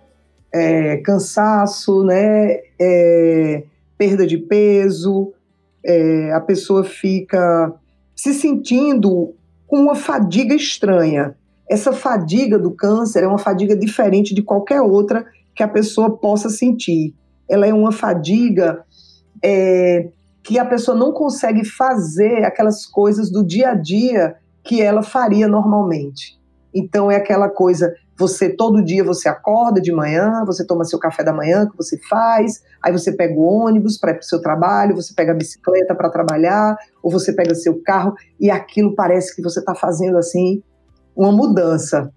é, 0.53 0.98
cansaço, 0.98 2.03
né? 2.03 2.60
É, 2.79 3.63
perda 3.98 4.25
de 4.25 4.38
peso, 4.38 5.34
é, 5.84 6.31
a 6.34 6.39
pessoa 6.39 6.84
fica 6.84 7.74
se 8.15 8.34
sentindo 8.34 9.34
com 9.65 9.77
uma 9.77 9.96
fadiga 9.96 10.55
estranha. 10.55 11.36
Essa 11.69 11.91
fadiga 11.91 12.57
do 12.57 12.72
câncer 12.72 13.24
é 13.24 13.27
uma 13.27 13.38
fadiga 13.38 13.75
diferente 13.75 14.34
de 14.34 14.41
qualquer 14.41 14.81
outra 14.81 15.25
que 15.55 15.63
a 15.63 15.67
pessoa 15.67 16.17
possa 16.17 16.50
sentir. 16.50 17.13
Ela 17.50 17.67
é 17.67 17.74
uma 17.74 17.91
fadiga 17.91 18.86
é, 19.43 20.10
que 20.43 20.57
a 20.57 20.65
pessoa 20.65 20.96
não 20.96 21.12
consegue 21.12 21.65
fazer 21.65 22.46
aquelas 22.46 22.86
coisas 22.86 23.29
do 23.29 23.46
dia 23.46 23.72
a 23.72 23.74
dia 23.74 24.36
que 24.63 24.81
ela 24.81 25.03
faria 25.03 25.48
normalmente. 25.48 26.39
Então 26.74 27.12
é 27.12 27.15
aquela 27.15 27.50
coisa, 27.50 27.93
você 28.18 28.50
todo 28.50 28.84
dia 28.84 29.04
você 29.04 29.30
acorda 29.30 29.80
de 29.80 29.92
manhã, 29.92 30.44
você 30.46 30.66
toma 30.66 30.84
seu 30.84 30.98
café 30.98 31.24
da 31.24 31.32
manhã 31.32 31.68
que 31.70 31.78
você 31.78 32.00
faz, 32.10 32.64
aí 32.82 32.92
você 32.92 33.12
pega 33.12 33.34
o 33.34 33.44
ônibus 33.44 33.98
para 33.98 34.12
ir 34.12 34.16
para 34.16 34.22
o 34.22 34.26
seu 34.26 34.42
trabalho, 34.42 34.96
você 34.96 35.14
pega 35.14 35.34
a 35.34 35.36
bicicleta 35.36 35.94
para 35.94 36.10
trabalhar, 36.10 36.76
ou 37.04 37.12
você 37.12 37.32
pega 37.32 37.54
seu 37.54 37.80
carro 37.84 38.16
e 38.40 38.50
aquilo 38.50 38.96
parece 38.96 39.36
que 39.36 39.42
você 39.42 39.60
está 39.60 39.76
fazendo 39.76 40.18
assim 40.18 40.64
uma 41.16 41.32
mudança. 41.32 42.12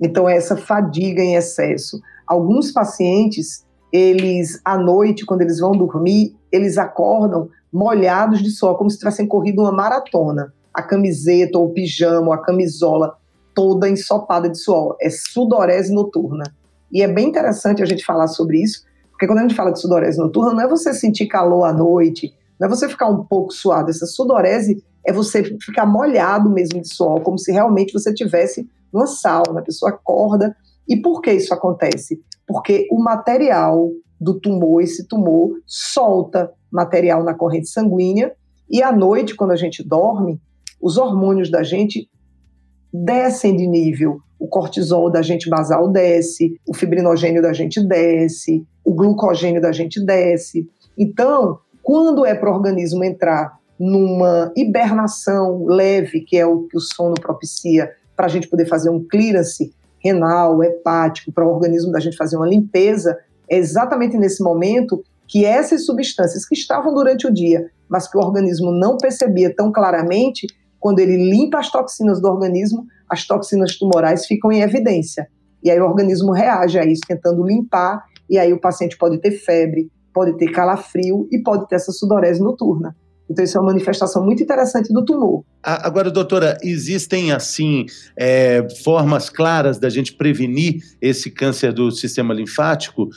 Então 0.00 0.28
é 0.28 0.36
essa 0.36 0.56
fadiga 0.56 1.22
em 1.22 1.36
excesso. 1.36 2.00
Alguns 2.26 2.70
pacientes, 2.70 3.64
eles 3.90 4.60
à 4.64 4.76
noite 4.76 5.24
quando 5.24 5.40
eles 5.40 5.58
vão 5.58 5.72
dormir, 5.72 6.36
eles 6.52 6.76
acordam 6.76 7.48
molhados 7.72 8.42
de 8.42 8.50
suor, 8.50 8.76
como 8.76 8.90
se 8.90 8.98
tivessem 8.98 9.26
corrido 9.26 9.62
uma 9.62 9.72
maratona. 9.72 10.52
A 10.72 10.82
camiseta, 10.82 11.58
ou 11.58 11.66
o 11.66 11.72
pijama, 11.72 12.28
ou 12.28 12.32
a 12.32 12.42
camisola 12.42 13.16
toda 13.60 13.90
ensopada 13.90 14.48
de 14.48 14.58
suor. 14.58 14.96
É 14.98 15.10
sudorese 15.10 15.92
noturna. 15.92 16.44
E 16.90 17.02
é 17.02 17.06
bem 17.06 17.28
interessante 17.28 17.82
a 17.82 17.84
gente 17.84 18.02
falar 18.02 18.26
sobre 18.26 18.62
isso, 18.62 18.86
porque 19.10 19.26
quando 19.26 19.40
a 19.40 19.42
gente 19.42 19.54
fala 19.54 19.70
de 19.70 19.78
sudorese 19.78 20.16
noturna, 20.16 20.54
não 20.54 20.62
é 20.62 20.66
você 20.66 20.94
sentir 20.94 21.26
calor 21.26 21.64
à 21.64 21.72
noite, 21.74 22.32
não 22.58 22.66
é 22.66 22.70
você 22.70 22.88
ficar 22.88 23.08
um 23.08 23.22
pouco 23.22 23.52
suado. 23.52 23.90
Essa 23.90 24.06
sudorese 24.06 24.82
é 25.06 25.12
você 25.12 25.44
ficar 25.60 25.84
molhado 25.84 26.48
mesmo 26.48 26.80
de 26.80 26.88
suor, 26.88 27.20
como 27.20 27.38
se 27.38 27.52
realmente 27.52 27.92
você 27.92 28.14
tivesse 28.14 28.66
numa 28.90 29.06
sauna. 29.06 29.60
A 29.60 29.62
pessoa 29.62 29.90
acorda. 29.90 30.56
E 30.88 30.96
por 30.96 31.20
que 31.20 31.30
isso 31.30 31.52
acontece? 31.52 32.18
Porque 32.48 32.88
o 32.90 32.98
material 32.98 33.90
do 34.18 34.40
tumor, 34.40 34.82
esse 34.82 35.06
tumor, 35.06 35.50
solta 35.66 36.50
material 36.72 37.22
na 37.22 37.34
corrente 37.34 37.68
sanguínea 37.68 38.32
e 38.70 38.82
à 38.82 38.90
noite, 38.90 39.36
quando 39.36 39.50
a 39.50 39.56
gente 39.56 39.86
dorme, 39.86 40.40
os 40.80 40.96
hormônios 40.96 41.50
da 41.50 41.62
gente 41.62 42.08
descem 42.92 43.56
de 43.56 43.66
nível. 43.66 44.20
O 44.38 44.48
cortisol 44.48 45.10
da 45.10 45.22
gente 45.22 45.48
basal 45.48 45.88
desce, 45.88 46.58
o 46.66 46.74
fibrinogênio 46.74 47.42
da 47.42 47.52
gente 47.52 47.82
desce, 47.86 48.64
o 48.84 48.92
glucogênio 48.92 49.60
da 49.60 49.72
gente 49.72 50.04
desce. 50.04 50.68
Então, 50.96 51.58
quando 51.82 52.24
é 52.24 52.34
para 52.34 52.50
o 52.50 52.54
organismo 52.54 53.04
entrar 53.04 53.58
numa 53.78 54.52
hibernação 54.56 55.64
leve, 55.66 56.20
que 56.20 56.36
é 56.36 56.46
o 56.46 56.62
que 56.64 56.76
o 56.76 56.80
sono 56.80 57.14
propicia, 57.14 57.90
para 58.14 58.26
a 58.26 58.28
gente 58.28 58.48
poder 58.48 58.66
fazer 58.66 58.90
um 58.90 59.02
clearance 59.02 59.72
renal, 59.98 60.62
hepático, 60.62 61.32
para 61.32 61.46
o 61.46 61.50
organismo 61.50 61.92
da 61.92 62.00
gente 62.00 62.16
fazer 62.16 62.36
uma 62.36 62.48
limpeza, 62.48 63.18
é 63.48 63.56
exatamente 63.56 64.16
nesse 64.18 64.42
momento 64.42 65.02
que 65.26 65.44
essas 65.44 65.86
substâncias 65.86 66.46
que 66.46 66.54
estavam 66.54 66.92
durante 66.92 67.26
o 67.26 67.32
dia, 67.32 67.70
mas 67.88 68.10
que 68.10 68.18
o 68.18 68.20
organismo 68.20 68.72
não 68.72 68.96
percebia 68.96 69.54
tão 69.54 69.72
claramente, 69.72 70.46
quando 70.80 70.98
ele 70.98 71.30
limpa 71.30 71.58
as 71.58 71.70
toxinas 71.70 72.20
do 72.20 72.26
organismo, 72.26 72.86
as 73.08 73.26
toxinas 73.26 73.76
tumorais 73.76 74.26
ficam 74.26 74.50
em 74.50 74.62
evidência. 74.62 75.28
E 75.62 75.70
aí 75.70 75.78
o 75.78 75.84
organismo 75.84 76.32
reage 76.32 76.78
a 76.78 76.84
isso, 76.84 77.02
tentando 77.06 77.44
limpar, 77.44 78.02
e 78.28 78.38
aí 78.38 78.52
o 78.52 78.60
paciente 78.60 78.96
pode 78.96 79.18
ter 79.18 79.32
febre, 79.32 79.90
pode 80.12 80.36
ter 80.38 80.50
calafrio 80.50 81.28
e 81.30 81.42
pode 81.42 81.68
ter 81.68 81.76
essa 81.76 81.92
sudorese 81.92 82.42
noturna. 82.42 82.96
Então, 83.30 83.44
isso 83.44 83.56
é 83.56 83.60
uma 83.60 83.68
manifestação 83.68 84.24
muito 84.24 84.42
interessante 84.42 84.92
do 84.92 85.04
tumor. 85.04 85.44
Agora, 85.62 86.10
doutora, 86.10 86.58
existem, 86.64 87.30
assim, 87.30 87.86
é, 88.18 88.66
formas 88.82 89.30
claras 89.30 89.78
da 89.78 89.88
gente 89.88 90.14
prevenir 90.14 90.82
esse 91.00 91.30
câncer 91.30 91.72
do 91.72 91.92
sistema 91.92 92.34
linfático? 92.34 93.08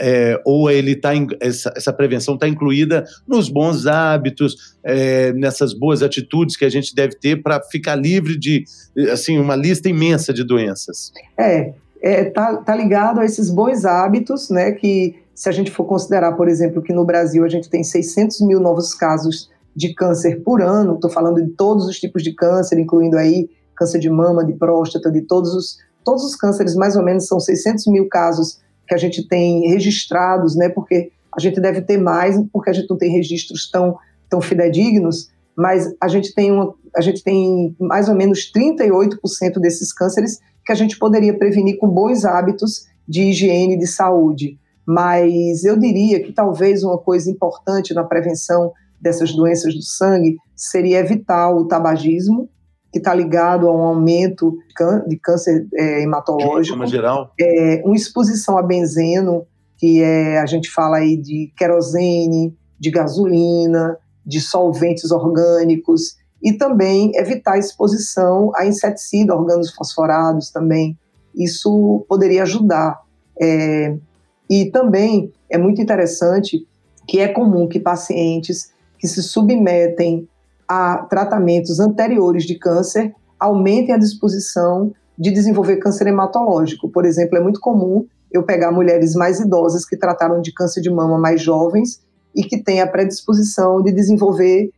É, 0.00 0.40
ou 0.42 0.70
ele 0.70 0.96
tá, 0.96 1.10
essa, 1.38 1.70
essa 1.76 1.92
prevenção 1.92 2.34
está 2.34 2.48
incluída 2.48 3.04
nos 3.26 3.50
bons 3.50 3.86
hábitos, 3.86 4.74
é, 4.82 5.34
nessas 5.34 5.74
boas 5.74 6.02
atitudes 6.02 6.56
que 6.56 6.64
a 6.64 6.70
gente 6.70 6.94
deve 6.94 7.16
ter 7.16 7.42
para 7.42 7.60
ficar 7.60 7.94
livre 7.94 8.38
de, 8.38 8.64
assim, 9.12 9.38
uma 9.38 9.54
lista 9.54 9.86
imensa 9.86 10.32
de 10.32 10.44
doenças? 10.44 11.12
É, 11.38 11.74
é 12.00 12.24
tá, 12.24 12.56
tá 12.56 12.74
ligado 12.74 13.20
a 13.20 13.24
esses 13.26 13.50
bons 13.50 13.84
hábitos, 13.84 14.48
né, 14.48 14.72
que 14.72 15.16
se 15.34 15.48
a 15.48 15.52
gente 15.52 15.70
for 15.70 15.84
considerar, 15.84 16.32
por 16.32 16.48
exemplo, 16.48 16.82
que 16.82 16.92
no 16.92 17.04
Brasil 17.04 17.44
a 17.44 17.48
gente 17.48 17.68
tem 17.68 17.84
600 17.84 18.40
mil 18.40 18.58
novos 18.58 18.94
casos 18.94 19.50
de 19.78 19.94
câncer 19.94 20.42
por 20.42 20.60
ano, 20.60 20.96
estou 20.96 21.08
falando 21.08 21.40
de 21.40 21.50
todos 21.52 21.86
os 21.86 22.00
tipos 22.00 22.24
de 22.24 22.34
câncer, 22.34 22.80
incluindo 22.80 23.16
aí 23.16 23.48
câncer 23.76 24.00
de 24.00 24.10
mama, 24.10 24.44
de 24.44 24.52
próstata, 24.54 25.08
de 25.08 25.20
todos 25.20 25.54
os, 25.54 25.78
todos 26.04 26.24
os 26.24 26.34
cânceres, 26.34 26.74
mais 26.74 26.96
ou 26.96 27.04
menos 27.04 27.28
são 27.28 27.38
600 27.38 27.86
mil 27.86 28.08
casos 28.08 28.58
que 28.88 28.92
a 28.92 28.96
gente 28.96 29.28
tem 29.28 29.68
registrados, 29.68 30.56
né, 30.56 30.68
porque 30.68 31.12
a 31.32 31.40
gente 31.40 31.60
deve 31.60 31.80
ter 31.80 31.96
mais, 31.96 32.36
porque 32.52 32.70
a 32.70 32.72
gente 32.72 32.90
não 32.90 32.98
tem 32.98 33.12
registros 33.12 33.70
tão, 33.70 33.96
tão 34.28 34.40
fidedignos, 34.40 35.30
mas 35.56 35.94
a 36.00 36.08
gente 36.08 36.34
tem, 36.34 36.50
uma, 36.50 36.74
a 36.96 37.00
gente 37.00 37.22
tem 37.22 37.76
mais 37.78 38.08
ou 38.08 38.16
menos 38.16 38.50
38% 38.52 39.60
desses 39.60 39.92
cânceres 39.92 40.40
que 40.66 40.72
a 40.72 40.74
gente 40.74 40.98
poderia 40.98 41.38
prevenir 41.38 41.78
com 41.78 41.88
bons 41.88 42.24
hábitos 42.24 42.86
de 43.06 43.28
higiene 43.28 43.78
de 43.78 43.86
saúde. 43.86 44.58
Mas 44.84 45.62
eu 45.62 45.78
diria 45.78 46.20
que 46.20 46.32
talvez 46.32 46.82
uma 46.82 46.98
coisa 46.98 47.30
importante 47.30 47.94
na 47.94 48.02
prevenção 48.02 48.72
dessas 49.00 49.32
doenças 49.34 49.74
do 49.74 49.82
sangue 49.82 50.36
seria 50.56 50.98
evitar 50.98 51.50
o 51.54 51.66
tabagismo, 51.66 52.48
que 52.92 52.98
está 52.98 53.14
ligado 53.14 53.68
a 53.68 53.72
um 53.72 53.82
aumento 53.82 54.56
de 55.06 55.16
câncer 55.18 55.66
é, 55.74 56.02
hematológico. 56.02 56.84
De 56.84 56.90
geral? 56.90 57.32
É, 57.38 57.82
uma 57.84 57.94
exposição 57.94 58.56
a 58.56 58.62
benzeno, 58.62 59.46
que 59.76 60.02
é, 60.02 60.38
a 60.38 60.46
gente 60.46 60.70
fala 60.70 60.98
aí 60.98 61.16
de 61.16 61.52
querosene, 61.56 62.56
de 62.78 62.90
gasolina, 62.90 63.96
de 64.24 64.40
solventes 64.40 65.10
orgânicos, 65.10 66.16
e 66.42 66.52
também 66.52 67.12
evitar 67.14 67.54
a 67.54 67.58
exposição 67.58 68.50
a 68.54 68.64
inseticida, 68.64 69.34
organos 69.34 69.72
fosforados 69.72 70.50
também. 70.50 70.96
Isso 71.34 72.04
poderia 72.08 72.42
ajudar. 72.42 73.00
É, 73.40 73.96
e 74.48 74.66
também 74.70 75.32
é 75.50 75.58
muito 75.58 75.80
interessante 75.80 76.66
que 77.06 77.18
é 77.20 77.28
comum 77.28 77.66
que 77.68 77.80
pacientes 77.80 78.72
que 78.98 79.06
se 79.08 79.22
submetem 79.22 80.28
a 80.68 80.98
tratamentos 81.08 81.80
anteriores 81.80 82.44
de 82.44 82.58
câncer 82.58 83.14
aumentem 83.38 83.94
a 83.94 83.98
disposição 83.98 84.92
de 85.18 85.30
desenvolver 85.30 85.76
câncer 85.76 86.08
hematológico. 86.08 86.88
Por 86.88 87.04
exemplo, 87.04 87.38
é 87.38 87.40
muito 87.40 87.60
comum 87.60 88.06
eu 88.30 88.42
pegar 88.42 88.70
mulheres 88.70 89.14
mais 89.14 89.40
idosas 89.40 89.84
que 89.84 89.96
trataram 89.96 90.40
de 90.40 90.52
câncer 90.52 90.80
de 90.80 90.90
mama 90.90 91.18
mais 91.18 91.40
jovens 91.40 92.00
e 92.34 92.42
que 92.42 92.62
têm 92.62 92.80
a 92.80 92.86
predisposição 92.86 93.82
de 93.82 93.90
desenvolver 93.90 94.70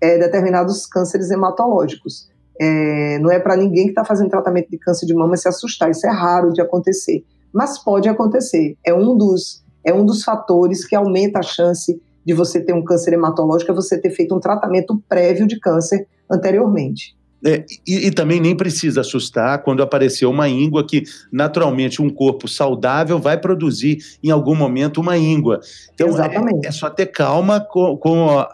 é, 0.00 0.18
determinados 0.18 0.86
cânceres 0.86 1.30
hematológicos. 1.30 2.28
É, 2.60 3.18
não 3.18 3.30
é 3.30 3.38
para 3.38 3.56
ninguém 3.56 3.84
que 3.84 3.90
está 3.90 4.04
fazendo 4.04 4.30
tratamento 4.30 4.70
de 4.70 4.78
câncer 4.78 5.06
de 5.06 5.14
mama 5.14 5.36
se 5.36 5.48
assustar, 5.48 5.90
isso 5.90 6.06
é 6.06 6.10
raro 6.10 6.52
de 6.52 6.60
acontecer, 6.60 7.24
mas 7.52 7.78
pode 7.78 8.08
acontecer. 8.08 8.76
É 8.84 8.94
um 8.94 9.16
dos, 9.16 9.62
é 9.84 9.94
um 9.94 10.04
dos 10.04 10.24
fatores 10.24 10.84
que 10.84 10.96
aumenta 10.96 11.38
a 11.38 11.42
chance 11.42 12.00
de 12.26 12.34
você 12.34 12.60
ter 12.60 12.74
um 12.74 12.82
câncer 12.82 13.14
hematológico 13.14 13.70
é 13.70 13.74
você 13.74 14.00
ter 14.00 14.10
feito 14.10 14.34
um 14.34 14.40
tratamento 14.40 15.00
prévio 15.08 15.46
de 15.46 15.60
câncer 15.60 16.06
anteriormente. 16.30 17.16
É, 17.44 17.64
e, 17.86 18.08
e, 18.08 18.10
também 18.10 18.40
nem 18.40 18.56
precisa 18.56 19.02
assustar 19.02 19.62
quando 19.62 19.82
apareceu 19.82 20.30
uma 20.30 20.48
íngua 20.48 20.84
que, 20.84 21.04
naturalmente, 21.30 22.02
um 22.02 22.10
corpo 22.10 22.48
saudável 22.48 23.20
vai 23.20 23.38
produzir 23.38 23.98
em 24.24 24.30
algum 24.30 24.54
momento 24.54 25.00
uma 25.00 25.16
íngua. 25.16 25.60
Então, 25.94 26.08
é, 26.08 26.66
é, 26.66 26.72
só 26.72 26.90
ter 26.90 27.06
calma 27.06 27.60
com, 27.60 27.96
com 27.98 28.30
a, 28.30 28.48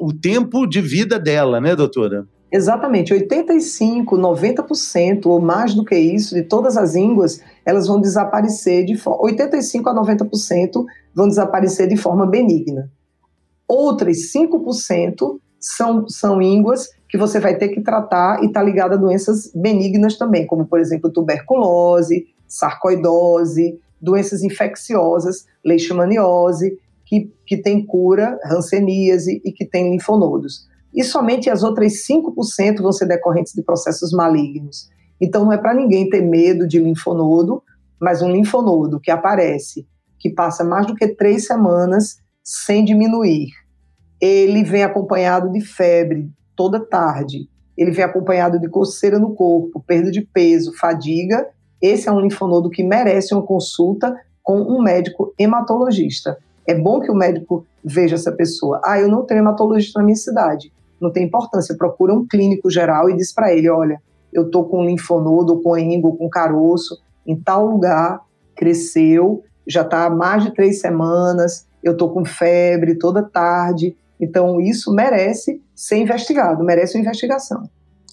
o 0.00 0.12
tempo 0.12 0.66
de 0.66 0.80
vida 0.80 1.18
dela, 1.18 1.60
né, 1.60 1.74
doutora? 1.74 2.28
Exatamente, 2.52 3.12
85, 3.12 4.16
90% 4.16 5.26
ou 5.26 5.40
mais 5.40 5.74
do 5.74 5.84
que 5.84 5.96
isso 5.96 6.34
de 6.34 6.42
todas 6.42 6.76
as 6.76 6.94
ínguas, 6.94 7.42
elas 7.64 7.86
vão 7.86 8.00
desaparecer 8.00 8.86
de 8.86 8.96
forma 8.96 9.24
85 9.24 9.88
a 9.88 9.94
90% 9.94 10.84
vão 11.14 11.28
desaparecer 11.28 11.88
de 11.88 11.96
forma 11.96 12.26
benigna. 12.26 12.90
Outras 13.68 14.32
5% 14.34 15.38
são, 15.60 16.08
são 16.08 16.40
ínguas 16.40 16.88
que 17.08 17.18
você 17.18 17.38
vai 17.38 17.56
ter 17.56 17.68
que 17.68 17.82
tratar 17.82 18.42
e 18.42 18.46
está 18.46 18.62
ligada 18.62 18.94
a 18.94 18.98
doenças 18.98 19.52
benignas 19.54 20.16
também, 20.16 20.46
como, 20.46 20.66
por 20.66 20.80
exemplo, 20.80 21.10
tuberculose, 21.10 22.26
sarcoidose, 22.46 23.78
doenças 24.00 24.42
infecciosas, 24.42 25.46
leishmaniose, 25.64 26.78
que, 27.04 27.32
que 27.46 27.56
tem 27.56 27.84
cura, 27.84 28.38
ranceníase 28.44 29.40
e 29.44 29.52
que 29.52 29.64
tem 29.64 29.90
linfonodos. 29.90 30.66
E 30.94 31.02
somente 31.02 31.50
as 31.50 31.62
outras 31.62 32.06
5% 32.06 32.80
vão 32.80 32.92
ser 32.92 33.06
decorrentes 33.06 33.52
de 33.52 33.62
processos 33.62 34.12
malignos. 34.12 34.88
Então 35.20 35.44
não 35.44 35.52
é 35.52 35.58
para 35.58 35.74
ninguém 35.74 36.08
ter 36.08 36.22
medo 36.22 36.66
de 36.66 36.78
linfonodo, 36.78 37.62
mas 38.00 38.22
um 38.22 38.30
linfonodo 38.30 39.00
que 39.00 39.10
aparece, 39.10 39.86
que 40.18 40.30
passa 40.30 40.64
mais 40.64 40.86
do 40.86 40.94
que 40.94 41.08
três 41.08 41.46
semanas 41.46 42.18
sem 42.48 42.82
diminuir. 42.82 43.50
Ele 44.18 44.64
vem 44.64 44.82
acompanhado 44.82 45.52
de 45.52 45.60
febre 45.60 46.30
toda 46.56 46.80
tarde. 46.80 47.46
Ele 47.76 47.90
vem 47.90 48.02
acompanhado 48.02 48.58
de 48.58 48.70
coceira 48.70 49.18
no 49.18 49.34
corpo, 49.34 49.84
perda 49.86 50.10
de 50.10 50.22
peso, 50.22 50.72
fadiga. 50.78 51.46
Esse 51.80 52.08
é 52.08 52.12
um 52.12 52.20
linfonodo 52.20 52.70
que 52.70 52.82
merece 52.82 53.34
uma 53.34 53.42
consulta 53.42 54.18
com 54.42 54.62
um 54.62 54.82
médico 54.82 55.34
hematologista. 55.38 56.38
É 56.66 56.74
bom 56.74 57.00
que 57.00 57.10
o 57.10 57.14
médico 57.14 57.66
veja 57.84 58.14
essa 58.14 58.32
pessoa. 58.32 58.80
Ah, 58.82 58.98
eu 58.98 59.08
não 59.08 59.26
tenho 59.26 59.40
hematologista 59.40 59.98
na 59.98 60.06
minha 60.06 60.16
cidade. 60.16 60.72
Não 60.98 61.12
tem 61.12 61.26
importância. 61.26 61.76
Procura 61.76 62.14
um 62.14 62.26
clínico 62.26 62.70
geral 62.70 63.10
e 63.10 63.16
diz 63.16 63.30
para 63.30 63.52
ele: 63.52 63.68
olha, 63.68 64.00
eu 64.32 64.46
estou 64.46 64.64
com 64.64 64.86
linfonodo, 64.86 65.60
com 65.60 65.76
engo, 65.76 66.16
com 66.16 66.30
caroço, 66.30 66.98
em 67.26 67.36
tal 67.36 67.66
lugar, 67.66 68.22
cresceu, 68.56 69.44
já 69.66 69.82
está 69.82 70.06
há 70.06 70.10
mais 70.10 70.44
de 70.44 70.54
três 70.54 70.80
semanas, 70.80 71.68
eu 71.82 71.92
estou 71.92 72.10
com 72.10 72.24
febre 72.24 72.96
toda 72.96 73.22
tarde. 73.22 73.96
Então, 74.20 74.60
isso 74.60 74.92
merece 74.92 75.62
ser 75.74 75.96
investigado, 75.96 76.64
merece 76.64 76.96
uma 76.96 77.02
investigação. 77.02 77.62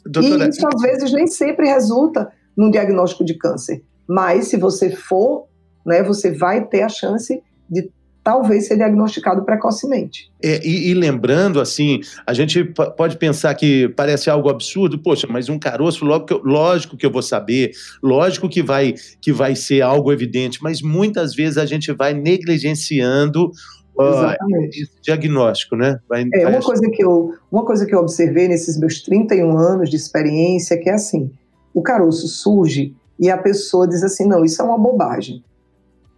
Doutora... 0.06 0.46
E 0.46 0.50
isso, 0.50 0.68
às 0.68 0.82
vezes, 0.82 1.12
nem 1.12 1.28
sempre 1.28 1.68
resulta 1.68 2.32
num 2.56 2.70
diagnóstico 2.70 3.26
de 3.26 3.36
câncer. 3.38 3.84
Mas, 4.08 4.48
se 4.48 4.58
você 4.58 4.92
for, 4.92 5.48
né, 5.86 6.04
você 6.04 6.32
vai 6.32 6.66
ter 6.66 6.84
a 6.84 6.90
chance 6.90 7.42
de 7.70 7.92
talvez 8.26 8.66
ser 8.66 8.76
diagnosticado 8.76 9.46
precocemente. 9.46 10.32
É, 10.42 10.60
e, 10.66 10.90
e, 10.90 10.94
lembrando, 10.96 11.62
assim, 11.62 12.00
a 12.26 12.34
gente 12.34 12.64
pode 12.98 13.18
pensar 13.18 13.54
que 13.54 13.88
parece 13.90 14.32
algo 14.32 14.50
absurdo, 14.50 14.98
poxa, 14.98 15.28
mas 15.30 15.48
um 15.48 15.60
caroço, 15.60 16.04
logo 16.04 16.26
que 16.26 16.34
eu, 16.34 16.42
lógico 16.44 16.98
que 16.98 17.06
eu 17.06 17.12
vou 17.12 17.22
saber, 17.22 17.74
lógico 18.02 18.50
que 18.50 18.64
vai, 18.64 18.96
que 19.22 19.32
vai 19.32 19.56
ser 19.56 19.82
algo 19.82 20.12
evidente, 20.12 20.58
mas 20.64 20.82
muitas 20.82 21.36
vezes 21.36 21.60
a 21.60 21.68
gente 21.68 21.94
vai 21.94 22.16
negligenciando 22.16 23.52
Exatamente. 23.98 24.82
esse 24.82 25.02
diagnóstico, 25.04 25.76
né? 25.76 26.00
Vai, 26.10 26.26
é, 26.34 26.48
uma, 26.48 26.62
coisa 26.62 26.90
que 26.92 27.06
eu, 27.06 27.32
uma 27.52 27.64
coisa 27.64 27.86
que 27.86 27.94
eu 27.94 28.00
observei 28.00 28.48
nesses 28.48 28.80
meus 28.80 29.04
31 29.04 29.56
anos 29.56 29.88
de 29.88 29.98
experiência 29.98 30.74
é 30.74 30.78
que 30.78 30.90
é 30.90 30.94
assim, 30.94 31.32
o 31.76 31.82
caroço 31.84 32.28
surge 32.28 32.96
e 33.20 33.30
a 33.30 33.38
pessoa 33.38 33.88
diz 33.88 34.02
assim, 34.02 34.28
não, 34.28 34.44
isso 34.44 34.60
é 34.64 34.66
uma 34.66 34.80
bobagem 34.80 35.44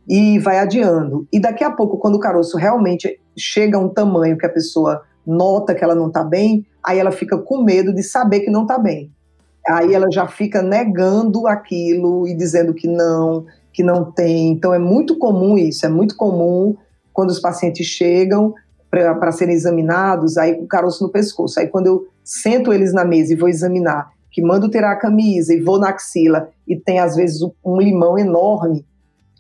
e 0.08 0.40
vai 0.40 0.60
adiando. 0.60 1.28
E 1.32 1.40
daqui 1.40 1.64
a 1.64 1.72
pouco, 1.72 1.98
quando 1.98 2.16
o 2.16 2.20
caroço 2.20 2.58
realmente 2.58 3.20
chega 3.38 3.78
a 3.78 3.82
um 3.82 3.90
tamanho 3.90 4.38
que 4.38 4.46
a 4.46 4.50
pessoa 4.50 5.02
nota 5.26 5.76
que 5.76 5.84
ela 5.84 5.94
não 5.94 6.08
está 6.08 6.24
bem, 6.24 6.66
aí 6.84 6.98
ela 6.98 7.12
fica 7.12 7.38
com 7.38 7.62
medo 7.62 7.94
de 7.94 8.02
saber 8.02 8.40
que 8.40 8.50
não 8.50 8.62
está 8.62 8.78
bem. 8.78 9.12
Aí 9.68 9.94
ela 9.94 10.08
já 10.10 10.26
fica 10.28 10.62
negando 10.62 11.46
aquilo 11.46 12.26
e 12.26 12.34
dizendo 12.34 12.74
que 12.74 12.88
não, 12.88 13.46
que 13.74 13.84
não 13.84 14.10
tem. 14.10 14.52
Então 14.52 14.74
é 14.74 14.80
muito 14.80 15.18
comum 15.18 15.58
isso, 15.58 15.86
é 15.86 15.90
muito 15.90 16.16
comum 16.16 16.78
quando 17.12 17.32
os 17.32 17.40
pacientes 17.40 17.86
chegam 17.86 18.54
para 18.90 19.32
serem 19.34 19.54
examinados, 19.54 20.38
aí 20.38 20.54
o 20.54 20.68
caroço 20.68 21.04
no 21.04 21.12
pescoço. 21.12 21.60
Aí 21.60 21.68
quando 21.68 21.88
eu 21.88 22.08
sento 22.24 22.72
eles 22.72 22.94
na 22.94 23.04
mesa 23.04 23.34
e 23.34 23.36
vou 23.36 23.50
examinar, 23.50 24.10
que 24.32 24.42
mando 24.42 24.70
tirar 24.70 24.94
a 24.94 24.96
camisa 24.96 25.54
e 25.54 25.60
vou 25.60 25.80
na 25.80 25.90
axila 25.90 26.50
e 26.66 26.78
tem 26.78 27.00
às 27.00 27.16
vezes 27.16 27.42
um 27.66 27.78
limão 27.78 28.18
enorme, 28.18 28.86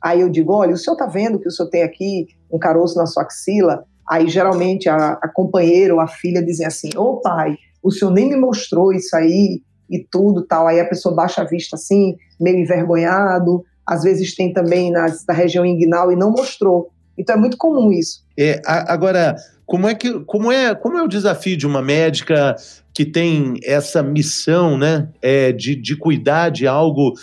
Aí 0.07 0.21
eu 0.21 0.29
digo, 0.29 0.53
olha, 0.53 0.73
o 0.73 0.77
senhor 0.77 0.93
está 0.93 1.05
vendo 1.05 1.37
que 1.37 1.49
o 1.49 1.51
senhor 1.51 1.67
tem 1.69 1.83
aqui 1.83 2.27
um 2.49 2.57
caroço 2.57 2.97
na 2.97 3.05
sua 3.05 3.23
axila? 3.23 3.83
Aí 4.09 4.29
geralmente 4.29 4.87
a, 4.87 5.19
a 5.21 5.27
companheira 5.27 5.93
ou 5.93 5.99
a 5.99 6.07
filha 6.07 6.41
dizem 6.41 6.65
assim, 6.65 6.91
ô 6.95 7.01
oh, 7.01 7.17
pai, 7.17 7.57
o 7.83 7.91
senhor 7.91 8.11
nem 8.11 8.29
me 8.29 8.37
mostrou 8.37 8.93
isso 8.93 9.13
aí 9.17 9.61
e 9.91 10.07
tudo 10.09 10.45
tal. 10.47 10.65
Aí 10.65 10.79
a 10.79 10.87
pessoa 10.87 11.13
baixa 11.13 11.41
a 11.41 11.45
vista 11.45 11.75
assim, 11.75 12.15
meio 12.39 12.57
envergonhado. 12.57 13.65
Às 13.85 14.03
vezes 14.03 14.33
tem 14.33 14.53
também 14.53 14.91
na, 14.91 15.07
na 15.27 15.33
região 15.33 15.65
inguinal 15.65 16.09
e 16.09 16.15
não 16.15 16.31
mostrou. 16.31 16.89
Então 17.17 17.35
é 17.35 17.37
muito 17.37 17.57
comum 17.57 17.91
isso. 17.91 18.23
É, 18.39 18.61
agora, 18.65 19.35
como 19.65 19.89
é 19.89 19.93
que 19.93 20.21
como 20.21 20.49
é 20.49 20.73
como 20.73 20.97
é 20.97 21.03
o 21.03 21.07
desafio 21.09 21.57
de 21.57 21.67
uma 21.67 21.81
médica 21.81 22.55
que 22.93 23.03
tem 23.03 23.55
essa 23.61 24.01
missão, 24.01 24.77
né, 24.77 25.09
é, 25.21 25.51
de, 25.51 25.75
de 25.75 25.97
cuidar 25.97 26.49
de 26.49 26.65
algo 26.65 27.13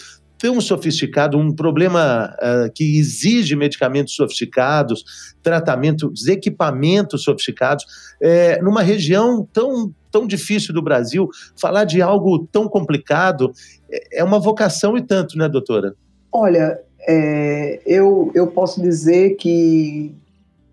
tão 0.45 0.61
sofisticado, 0.61 1.39
um 1.39 1.51
problema 1.51 2.37
uh, 2.37 2.71
que 2.75 2.99
exige 2.99 3.57
medicamentos 3.57 4.15
sofisticados, 4.15 5.03
tratamentos, 5.43 6.29
equipamentos 6.29 7.23
sofisticados, 7.23 7.87
é, 8.21 8.61
numa 8.61 8.83
região 8.83 9.49
tão, 9.51 9.91
tão 10.13 10.27
difícil 10.27 10.75
do 10.75 10.83
Brasil, 10.83 11.31
falar 11.59 11.85
de 11.85 12.03
algo 12.03 12.47
tão 12.53 12.69
complicado 12.69 13.55
é, 13.91 14.19
é 14.19 14.23
uma 14.25 14.39
vocação 14.39 14.99
e 14.99 15.03
tanto, 15.03 15.39
né, 15.39 15.49
doutora? 15.49 15.95
Olha, 16.31 16.79
é, 17.09 17.81
eu, 17.87 18.31
eu 18.35 18.47
posso 18.49 18.83
dizer 18.83 19.37
que 19.37 20.15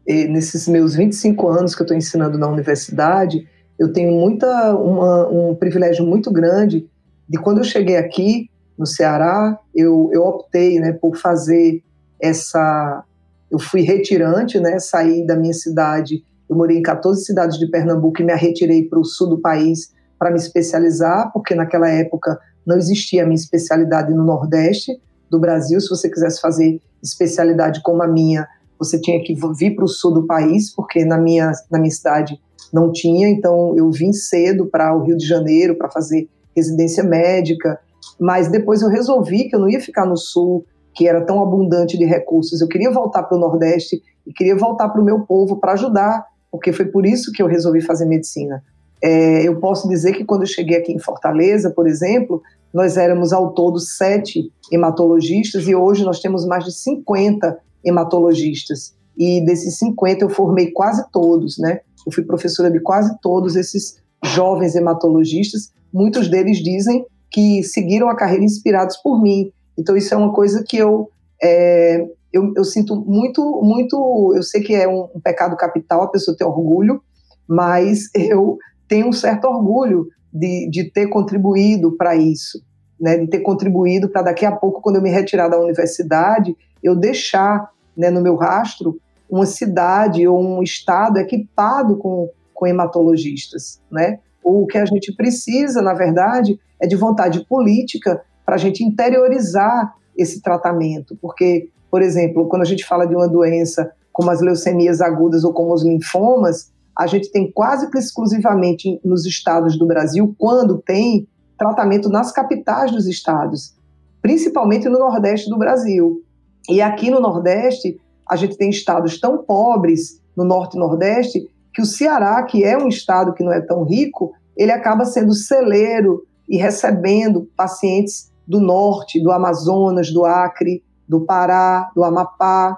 nesses 0.05 0.67
meus 0.67 0.95
25 0.95 1.47
anos 1.47 1.73
que 1.73 1.81
eu 1.81 1.86
estou 1.86 1.95
ensinando 1.95 2.38
na 2.38 2.49
universidade, 2.49 3.47
eu 3.79 3.93
tenho 3.93 4.12
muita, 4.12 4.75
uma, 4.75 5.29
um 5.29 5.55
privilégio 5.55 6.05
muito 6.05 6.29
grande 6.29 6.86
de 7.29 7.39
quando 7.39 7.60
eu 7.60 7.63
cheguei 7.63 7.95
aqui, 7.95 8.51
no 8.82 8.88
Ceará, 8.88 9.60
eu, 9.76 10.10
eu 10.12 10.24
optei 10.24 10.80
né, 10.80 10.91
por 10.91 11.15
fazer 11.15 11.84
essa. 12.20 13.04
Eu 13.50 13.60
fui 13.60 13.82
retirante, 13.82 14.60
né, 14.60 14.80
saí 14.80 15.24
da 15.24 15.36
minha 15.36 15.54
cidade. 15.54 16.24
Eu 16.50 16.56
morei 16.56 16.80
em 16.80 16.82
14 16.82 17.24
cidades 17.24 17.60
de 17.60 17.67
Pernambuco 17.67 18.20
e 18.22 18.26
me 18.26 18.34
retirei 18.34 18.84
para 18.84 19.00
o 19.00 19.06
sul 19.06 19.30
do 19.30 19.39
país 19.39 19.94
para 20.17 20.32
me 20.32 20.38
especializar, 20.38 21.32
porque 21.32 21.54
naquela 21.54 21.89
época 21.89 22.39
não 22.65 22.76
existia 22.76 23.22
a 23.22 23.26
minha 23.26 23.36
especialidade 23.36 24.12
no 24.13 24.24
Nordeste 24.24 25.00
do 25.30 25.39
Brasil. 25.39 25.80
Se 25.80 25.88
você 25.88 26.10
quisesse 26.10 26.41
fazer 26.41 26.82
especialidade 27.04 27.84
como 27.84 28.02
a 28.02 28.08
minha, 28.08 28.48
você 28.80 29.00
tinha 29.00 29.24
que 29.24 29.36
vir 29.56 29.76
para 29.76 29.86
o 29.86 29.88
sul 29.88 30.12
do 30.12 30.26
país, 30.26 30.74
porque 30.74 31.06
na 31.06 31.20
minha, 31.20 31.52
na 31.70 31.78
minha 31.78 31.91
cidade 31.91 32.39
não 32.74 32.91
tinha. 32.91 33.30
Então, 33.30 33.76
eu 33.78 33.91
vim 33.91 34.12
cedo 34.12 34.65
para 34.65 34.96
o 34.96 35.04
Rio 35.04 35.17
de 35.17 35.28
Janeiro 35.28 35.78
para 35.78 35.91
fazer 35.91 36.28
residência 36.56 37.04
médica 37.04 37.80
mas 38.21 38.51
depois 38.51 38.84
eu 38.84 38.88
resolvi 38.88 39.49
que 39.49 39.55
eu 39.55 39.60
não 39.60 39.67
ia 39.67 39.81
ficar 39.81 40.05
no 40.05 40.15
sul, 40.15 40.63
que 40.93 41.07
era 41.07 41.25
tão 41.25 41.41
abundante 41.41 41.97
de 41.97 42.05
recursos. 42.05 42.62
Eu 42.62 42.67
queria 42.67 42.91
voltar 42.91 43.23
para 43.23 43.36
o 43.36 43.41
Nordeste 43.41 43.99
e 44.27 44.31
queria 44.31 44.55
voltar 44.55 44.89
para 44.89 45.01
o 45.01 45.03
meu 45.03 45.21
povo 45.21 45.60
para 45.60 45.71
ajudar, 45.71 46.23
porque 46.51 46.71
foi 46.71 46.86
por 46.86 47.03
isso 47.03 47.31
que 47.31 47.41
eu 47.41 47.47
resolvi 47.47 47.81
fazer 47.81 48.05
medicina. 48.05 48.63
É, 49.03 49.41
eu 49.41 49.60
posso 49.60 49.89
dizer 49.89 50.13
que 50.13 50.23
quando 50.23 50.41
eu 50.41 50.47
cheguei 50.47 50.77
aqui 50.77 50.93
em 50.93 50.99
Fortaleza, 50.99 51.71
por 51.71 51.88
exemplo, 51.88 52.43
nós 52.71 52.95
éramos 52.95 53.34
ao 53.34 53.53
todo 53.53 53.79
sete 53.79 54.51
hematologistas 54.71 55.67
e 55.67 55.73
hoje 55.73 56.03
nós 56.03 56.19
temos 56.19 56.45
mais 56.45 56.63
de 56.63 56.73
50 56.73 57.57
hematologistas. 57.84 58.93
E 59.17 59.43
desses 59.43 59.79
50 59.79 60.25
eu 60.25 60.29
formei 60.29 60.69
quase 60.69 61.03
todos, 61.12 61.57
né? 61.57 61.79
Eu 62.05 62.13
fui 62.13 62.23
professora 62.23 62.69
de 62.69 62.79
quase 62.81 63.17
todos 63.19 63.55
esses 63.55 63.99
jovens 64.23 64.75
hematologistas. 64.75 65.71
Muitos 65.91 66.27
deles 66.27 66.60
dizem 66.60 67.03
que 67.32 67.63
seguiram 67.63 68.10
a 68.10 68.15
carreira 68.15 68.44
inspirados 68.44 68.98
por 68.98 69.22
mim. 69.22 69.52
Então 69.78 69.96
isso 69.96 70.13
é 70.13 70.17
uma 70.17 70.34
coisa 70.34 70.63
que 70.67 70.78
eu 70.78 71.10
é, 71.41 72.06
eu, 72.32 72.54
eu, 72.56 72.63
sinto 72.63 72.96
muito, 72.96 73.62
muito. 73.63 74.34
Eu 74.36 74.44
sei 74.44 74.62
que 74.62 74.76
é 74.76 74.88
um, 74.88 75.10
um, 75.15 75.20
pecado 75.20 75.58
capital 75.58 76.04
a 76.04 76.08
pessoa 76.08 76.38
ter 76.38 76.46
orgulho, 76.46 77.02
mas 77.48 78.10
eu 78.13 78.58
tenho 78.88 79.08
um 79.08 79.13
certo 79.13 79.46
orgulho 79.46 80.08
de, 80.32 80.70
de 80.70 80.91
ter 80.91 81.08
contribuído 81.08 81.98
para 81.98 82.15
isso, 82.15 82.63
né? 83.00 83.17
De 83.17 83.28
ter 83.28 83.39
contribuído 83.39 84.10
para 84.10 84.22
daqui 84.22 84.46
a 84.46 84.52
pouco, 84.52 84.82
quando 84.82 84.98
eu 84.98 85.02
me 85.02 85.10
retirar 85.10 85.50
da 85.50 85.60
universidade, 85.60 86.56
eu 86.84 86.96
deixar 86.96 87.70
né, 87.98 88.10
no 88.10 88.22
meu 88.22 88.36
rastro 88.36 88.98
uma 89.30 89.46
cidade 89.46 90.28
ou 90.28 90.39
um 90.39 90.62
estado 90.62 91.17
equipado 91.17 91.98
com, 91.98 92.30
com 92.54 92.67
hematologistas, 92.67 93.82
né? 93.91 94.20
O 94.44 94.65
que 94.65 94.78
a 94.78 94.86
gente 94.86 95.13
precisa, 95.15 95.82
na 95.82 95.94
verdade, 95.94 96.60
é 96.82 96.88
de 96.88 96.96
vontade 96.96 97.46
política 97.48 98.22
para 98.46 98.56
a 98.56 98.58
gente 98.58 98.84
interiorizar 98.84 99.94
esse 100.17 100.41
tratamento. 100.41 101.15
Porque, 101.22 101.70
por 101.89 102.02
exemplo, 102.02 102.48
quando 102.48 102.63
a 102.63 102.65
gente 102.65 102.86
fala 102.86 103.06
de 103.06 103.15
uma 103.15 103.28
doença 103.28 103.91
como 104.12 104.30
as 104.30 104.41
leucemias 104.41 105.00
agudas 105.00 105.44
ou 105.44 105.54
como 105.54 105.74
os 105.74 105.84
linfomas, 105.84 106.72
a 106.98 107.08
gente 107.08 107.32
tem 107.32 107.50
quase 107.50 107.89
que 107.89 107.98
exclusivamente 107.98 109.00
nos 109.06 109.26
estados 109.26 109.78
do 109.78 109.88
Brasil, 109.88 110.36
quando 110.38 110.80
tem 110.80 111.28
tratamento 111.58 112.10
nas 112.10 112.32
capitais 112.32 112.91
dos 112.91 113.08
estados, 113.08 113.74
principalmente 114.22 114.89
no 114.89 115.00
Nordeste 115.00 115.50
do 115.50 115.58
Brasil. 115.58 116.22
E 116.67 116.82
aqui 116.82 117.10
no 117.10 117.20
Nordeste, 117.22 118.00
a 118.28 118.36
gente 118.36 118.58
tem 118.58 118.70
estados 118.70 119.20
tão 119.20 119.38
pobres, 119.38 120.22
no 120.36 120.44
Norte 120.44 120.76
e 120.76 120.80
Nordeste, 120.80 121.50
que 121.74 121.82
o 121.82 121.86
Ceará, 121.86 122.41
que 122.44 122.63
é 122.63 122.78
um 122.78 122.88
estado 122.88 123.34
que 123.34 123.44
não 123.44 123.52
é 123.52 123.62
tão 123.62 123.84
rico, 123.84 124.34
ele 124.58 124.72
acaba 124.72 125.06
sendo 125.06 125.34
celeiro 125.34 126.24
e 126.52 126.58
recebendo 126.58 127.50
pacientes 127.56 128.32
do 128.46 128.60
norte, 128.60 129.24
do 129.24 129.32
Amazonas, 129.32 130.12
do 130.12 130.26
Acre, 130.26 130.84
do 131.08 131.22
Pará, 131.22 131.90
do 131.96 132.04
Amapá, 132.04 132.78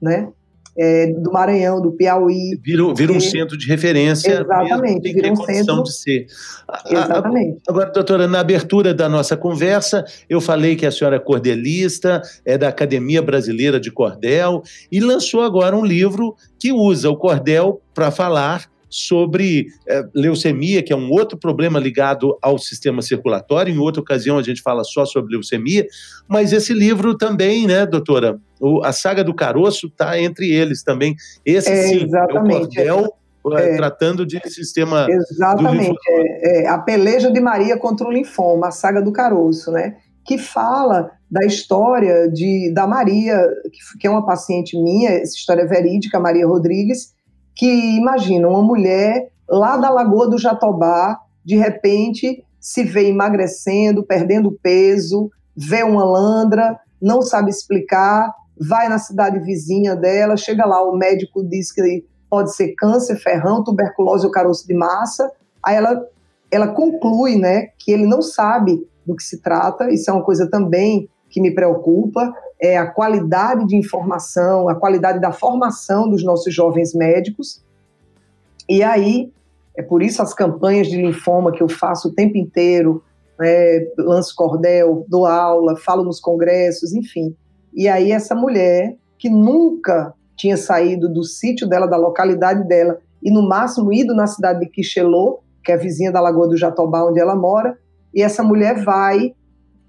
né? 0.00 0.32
é, 0.78 1.08
do 1.08 1.32
Maranhão, 1.32 1.82
do 1.82 1.90
Piauí. 1.90 2.56
Vira, 2.62 2.94
vira 2.94 3.12
um 3.12 3.18
centro 3.18 3.58
de 3.58 3.66
referência. 3.66 4.42
Exatamente, 4.42 5.02
tem 5.02 5.12
vira 5.12 5.32
um 5.32 5.36
centro 5.36 5.82
de 5.82 5.92
ser. 5.92 6.26
Exatamente. 6.88 7.60
Agora, 7.68 7.90
doutora, 7.90 8.28
na 8.28 8.38
abertura 8.38 8.94
da 8.94 9.08
nossa 9.08 9.36
conversa, 9.36 10.04
eu 10.30 10.40
falei 10.40 10.76
que 10.76 10.86
a 10.86 10.92
senhora 10.92 11.16
é 11.16 11.18
cordelista, 11.18 12.22
é 12.44 12.56
da 12.56 12.68
Academia 12.68 13.20
Brasileira 13.20 13.80
de 13.80 13.90
Cordel, 13.90 14.62
e 14.90 15.00
lançou 15.00 15.42
agora 15.42 15.76
um 15.76 15.84
livro 15.84 16.36
que 16.60 16.70
usa 16.70 17.10
o 17.10 17.16
cordel 17.16 17.82
para 17.92 18.12
falar 18.12 18.70
sobre 18.88 19.66
é, 19.86 20.04
leucemia, 20.14 20.82
que 20.82 20.92
é 20.92 20.96
um 20.96 21.10
outro 21.10 21.38
problema 21.38 21.78
ligado 21.78 22.38
ao 22.40 22.58
sistema 22.58 23.02
circulatório. 23.02 23.72
Em 23.72 23.78
outra 23.78 24.00
ocasião 24.00 24.38
a 24.38 24.42
gente 24.42 24.62
fala 24.62 24.84
só 24.84 25.04
sobre 25.04 25.32
leucemia, 25.32 25.86
mas 26.26 26.52
esse 26.52 26.72
livro 26.72 27.16
também, 27.16 27.66
né, 27.66 27.86
doutora? 27.86 28.38
O, 28.60 28.82
a 28.82 28.92
saga 28.92 29.22
do 29.22 29.34
caroço 29.34 29.86
está 29.86 30.20
entre 30.20 30.50
eles 30.50 30.82
também. 30.82 31.14
Esse 31.44 31.70
é, 31.70 31.82
sim, 31.82 32.04
exatamente, 32.04 32.80
é 32.80 32.92
o 32.92 33.12
cordel 33.42 33.58
é, 33.58 33.76
tratando 33.76 34.26
de 34.26 34.40
sistema. 34.48 35.06
Exatamente. 35.08 35.96
É, 36.08 36.62
é, 36.62 36.68
a 36.68 36.78
peleja 36.78 37.30
de 37.30 37.40
Maria 37.40 37.76
contra 37.76 38.06
o 38.06 38.12
linfoma, 38.12 38.68
a 38.68 38.72
saga 38.72 39.00
do 39.00 39.12
caroço, 39.12 39.70
né? 39.70 39.96
Que 40.24 40.36
fala 40.36 41.10
da 41.30 41.44
história 41.44 42.28
de, 42.28 42.72
da 42.74 42.86
Maria, 42.86 43.38
que, 43.64 43.98
que 44.00 44.06
é 44.06 44.10
uma 44.10 44.24
paciente 44.24 44.80
minha, 44.80 45.10
essa 45.10 45.36
história 45.36 45.62
é 45.62 45.66
verídica, 45.66 46.18
Maria 46.18 46.46
Rodrigues, 46.46 47.14
que 47.58 47.96
imagina 47.96 48.48
uma 48.48 48.62
mulher 48.62 49.32
lá 49.50 49.76
da 49.76 49.90
Lagoa 49.90 50.30
do 50.30 50.38
Jatobá, 50.38 51.18
de 51.44 51.56
repente 51.56 52.44
se 52.60 52.84
vê 52.84 53.08
emagrecendo, 53.08 54.04
perdendo 54.04 54.56
peso, 54.62 55.28
vê 55.56 55.82
uma 55.82 56.04
landra, 56.04 56.78
não 57.02 57.20
sabe 57.20 57.50
explicar, 57.50 58.32
vai 58.60 58.88
na 58.88 58.98
cidade 58.98 59.40
vizinha 59.40 59.96
dela, 59.96 60.36
chega 60.36 60.64
lá, 60.64 60.82
o 60.82 60.96
médico 60.96 61.42
diz 61.42 61.72
que 61.72 62.04
pode 62.30 62.54
ser 62.54 62.74
câncer, 62.76 63.16
ferrão, 63.16 63.64
tuberculose 63.64 64.24
ou 64.24 64.32
caroço 64.32 64.66
de 64.66 64.74
massa, 64.74 65.28
aí 65.64 65.74
ela, 65.74 66.06
ela 66.52 66.68
conclui 66.68 67.36
né, 67.36 67.70
que 67.76 67.90
ele 67.90 68.06
não 68.06 68.22
sabe 68.22 68.86
do 69.04 69.16
que 69.16 69.22
se 69.22 69.42
trata, 69.42 69.90
isso 69.90 70.08
é 70.08 70.12
uma 70.12 70.24
coisa 70.24 70.48
também 70.48 71.08
que 71.28 71.40
me 71.40 71.52
preocupa, 71.52 72.32
é 72.60 72.76
a 72.76 72.86
qualidade 72.86 73.66
de 73.66 73.76
informação, 73.76 74.68
a 74.68 74.74
qualidade 74.74 75.20
da 75.20 75.32
formação 75.32 76.08
dos 76.08 76.24
nossos 76.24 76.52
jovens 76.52 76.94
médicos. 76.94 77.62
E 78.68 78.82
aí, 78.82 79.32
é 79.76 79.82
por 79.82 80.02
isso 80.02 80.20
as 80.20 80.34
campanhas 80.34 80.88
de 80.88 80.96
linfoma 80.96 81.52
que 81.52 81.62
eu 81.62 81.68
faço 81.68 82.08
o 82.08 82.12
tempo 82.12 82.36
inteiro, 82.36 83.02
né, 83.38 83.86
lanço 83.96 84.34
cordel, 84.34 85.06
dou 85.08 85.24
aula, 85.24 85.76
falo 85.76 86.02
nos 86.02 86.18
congressos, 86.20 86.92
enfim. 86.92 87.34
E 87.72 87.86
aí 87.86 88.10
essa 88.10 88.34
mulher 88.34 88.96
que 89.18 89.30
nunca 89.30 90.12
tinha 90.36 90.56
saído 90.56 91.08
do 91.08 91.22
sítio 91.24 91.68
dela, 91.68 91.86
da 91.86 91.96
localidade 91.96 92.66
dela, 92.66 92.98
e 93.22 93.30
no 93.30 93.48
máximo 93.48 93.92
ido 93.92 94.14
na 94.14 94.26
cidade 94.26 94.60
de 94.60 94.66
Quixelô, 94.66 95.40
que 95.64 95.72
é 95.72 95.74
a 95.74 95.78
vizinha 95.78 96.10
da 96.10 96.20
Lagoa 96.20 96.48
do 96.48 96.56
Jatobá, 96.56 97.04
onde 97.04 97.20
ela 97.20 97.36
mora, 97.36 97.76
e 98.14 98.22
essa 98.22 98.42
mulher 98.42 98.82
vai 98.82 99.34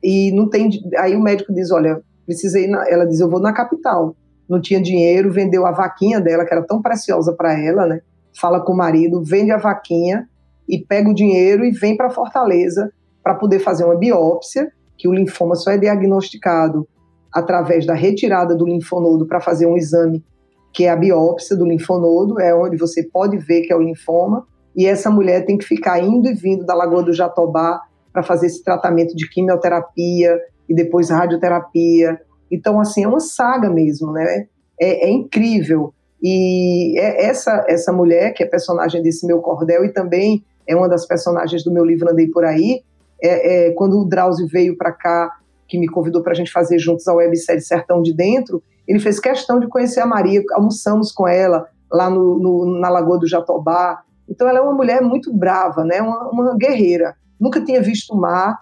e 0.04 0.32
não 0.32 0.50
tem. 0.50 0.70
Aí 0.98 1.16
o 1.16 1.22
médico 1.22 1.54
diz: 1.54 1.72
Olha, 1.72 2.02
precisei. 2.30 2.68
Na, 2.68 2.88
ela 2.88 3.06
diz: 3.06 3.20
Eu 3.20 3.30
vou 3.30 3.40
na 3.40 3.52
capital. 3.52 4.16
Não 4.48 4.62
tinha 4.62 4.82
dinheiro, 4.82 5.32
vendeu 5.32 5.66
a 5.66 5.72
vaquinha 5.72 6.20
dela, 6.22 6.46
que 6.46 6.54
era 6.54 6.66
tão 6.66 6.82
preciosa 6.82 7.34
para 7.34 7.60
ela, 7.60 7.86
né? 7.86 8.02
Fala 8.40 8.60
com 8.60 8.74
o 8.74 8.78
marido, 8.78 9.24
vende 9.24 9.52
a 9.52 9.58
vaquinha 9.58 10.28
e 10.68 10.80
pega 10.80 11.10
o 11.10 11.14
dinheiro 11.14 11.66
e 11.66 11.72
vem 11.72 11.98
para 11.98 12.10
Fortaleza 12.10 12.92
para 13.24 13.36
poder 13.36 13.60
fazer 13.60 13.84
uma 13.84 13.96
biópsia, 13.96 14.72
que 14.98 15.08
o 15.08 15.14
linfoma 15.14 15.56
só 15.56 15.72
é 15.72 15.78
diagnosticado 15.78 16.88
através 17.32 17.86
da 17.86 17.94
retirada 17.94 18.56
do 18.56 18.66
linfonodo 18.66 19.28
para 19.28 19.40
fazer 19.40 19.68
um 19.68 19.78
exame 19.78 20.24
que 20.72 20.86
é 20.86 20.90
a 20.90 20.96
biópsia 20.96 21.56
do 21.56 21.66
linfonodo, 21.66 22.40
é 22.40 22.54
onde 22.54 22.78
você 22.78 23.04
pode 23.04 23.38
ver 23.38 23.62
que 23.62 23.74
é 23.74 23.76
o 23.76 23.82
linfoma, 23.82 24.46
e 24.76 24.86
essa 24.86 25.10
mulher 25.10 25.46
tem 25.46 25.58
que 25.58 25.66
ficar 25.66 26.00
indo 26.00 26.30
e 26.30 26.34
vindo 26.34 26.66
da 26.66 26.76
Lagoa 26.76 27.04
do 27.04 27.14
Jatobá 27.14 27.82
para 28.14 28.24
fazer 28.24 28.48
esse 28.48 28.64
tratamento 28.64 29.16
de 29.16 29.28
quimioterapia 29.28 30.40
e 30.70 30.76
depois 30.76 31.10
radioterapia. 31.10 32.22
Então, 32.52 32.80
assim, 32.80 33.04
é 33.04 33.08
uma 33.08 33.20
saga 33.20 33.70
mesmo, 33.70 34.12
né? 34.12 34.48
É, 34.80 35.08
é 35.08 35.10
incrível. 35.10 35.94
E 36.22 37.00
é 37.00 37.26
essa, 37.26 37.66
essa 37.68 37.92
mulher, 37.92 38.34
que 38.34 38.44
é 38.44 38.46
personagem 38.46 39.02
desse 39.02 39.26
meu 39.26 39.40
cordel 39.40 39.84
e 39.84 39.90
também 39.90 40.44
é 40.68 40.76
uma 40.76 40.88
das 40.88 41.06
personagens 41.08 41.64
do 41.64 41.72
meu 41.72 41.84
livro 41.84 42.10
Andei 42.10 42.28
Por 42.28 42.46
Aí, 42.46 42.82
é, 43.22 43.68
é 43.68 43.72
quando 43.72 44.00
o 44.00 44.06
Drauzio 44.06 44.48
veio 44.48 44.78
para 44.78 44.92
cá, 44.92 45.32
que 45.68 45.80
me 45.80 45.88
convidou 45.88 46.22
para 46.22 46.32
a 46.32 46.36
gente 46.36 46.52
fazer 46.52 46.80
juntos 46.80 47.08
a 47.08 47.14
websérie 47.14 47.62
Sertão 47.62 48.02
de 48.02 48.14
Dentro, 48.14 48.62
ele 48.88 49.00
fez 49.00 49.20
questão 49.20 49.60
de 49.60 49.68
conhecer 49.68 50.00
a 50.00 50.06
Maria, 50.06 50.42
almoçamos 50.54 51.12
com 51.12 51.28
ela 51.28 51.68
lá 51.92 52.10
no, 52.10 52.40
no, 52.40 52.80
na 52.80 52.90
Lagoa 52.90 53.20
do 53.20 53.28
Jatobá. 53.28 54.02
Então 54.28 54.48
ela 54.48 54.60
é 54.60 54.62
uma 54.62 54.74
mulher 54.74 55.02
muito 55.02 55.32
brava, 55.34 55.84
né? 55.84 56.02
uma, 56.02 56.30
uma 56.30 56.58
guerreira 56.58 57.16
nunca 57.40 57.64
tinha 57.64 57.82
visto 57.82 58.14
o 58.14 58.20
mar, 58.20 58.58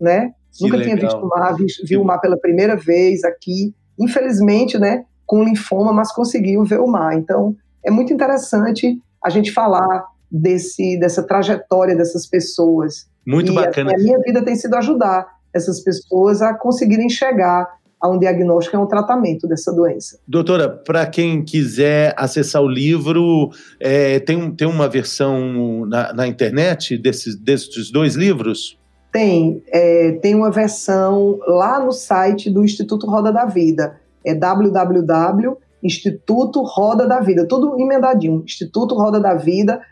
né? 0.00 0.32
Que 0.52 0.64
nunca 0.64 0.76
legal. 0.76 0.96
tinha 0.96 1.08
visto 1.08 1.24
o 1.24 1.28
mar, 1.28 1.54
vi, 1.54 1.66
viu 1.84 2.02
o 2.02 2.04
mar 2.04 2.18
pela 2.18 2.38
primeira 2.38 2.76
vez 2.76 3.24
aqui. 3.24 3.74
Infelizmente, 3.98 4.78
né, 4.78 5.04
com 5.26 5.44
linfoma, 5.44 5.92
mas 5.92 6.12
conseguiu 6.12 6.64
ver 6.64 6.80
o 6.80 6.86
mar. 6.86 7.16
Então, 7.16 7.54
é 7.84 7.90
muito 7.90 8.12
interessante 8.12 9.00
a 9.24 9.30
gente 9.30 9.52
falar 9.52 10.06
desse, 10.30 10.98
dessa 10.98 11.22
trajetória 11.22 11.96
dessas 11.96 12.26
pessoas. 12.26 13.08
Muito 13.26 13.52
e, 13.52 13.54
bacana. 13.54 13.92
Assim, 13.92 14.00
a 14.00 14.04
minha 14.04 14.18
vida 14.20 14.44
tem 14.44 14.54
sido 14.56 14.74
ajudar 14.76 15.26
essas 15.52 15.80
pessoas 15.80 16.40
a 16.42 16.54
conseguirem 16.54 17.08
chegar 17.08 17.68
a 18.00 18.08
um 18.08 18.18
diagnóstico 18.18 18.76
e 18.76 18.78
a 18.78 18.80
um 18.80 18.86
tratamento 18.86 19.46
dessa 19.46 19.72
doença. 19.72 20.18
Doutora, 20.26 20.68
para 20.68 21.06
quem 21.06 21.44
quiser 21.44 22.14
acessar 22.16 22.62
o 22.62 22.68
livro, 22.68 23.50
é, 23.78 24.18
tem, 24.20 24.50
tem 24.52 24.66
uma 24.66 24.88
versão 24.88 25.84
na, 25.84 26.12
na, 26.14 26.26
internet 26.26 26.96
desses, 26.96 27.36
desses 27.36 27.90
dois 27.90 28.14
livros? 28.14 28.79
Tem, 29.12 29.62
é, 29.68 30.12
tem 30.22 30.34
uma 30.34 30.50
versão 30.50 31.38
lá 31.46 31.80
no 31.80 31.92
site 31.92 32.48
do 32.50 32.62
Instituto 32.62 33.06
Roda 33.06 33.32
da 33.32 33.44
Vida, 33.44 33.98
é 34.24 34.34
www 34.34 35.56
Instituto 35.82 36.62
Roda 36.62 37.06
da 37.06 37.20
Vida, 37.20 37.46
tudo 37.46 37.78
emendadinho, 37.80 38.42
Instituto 38.44 38.94
da 39.20 39.34
Vida.org.br. 39.34 39.82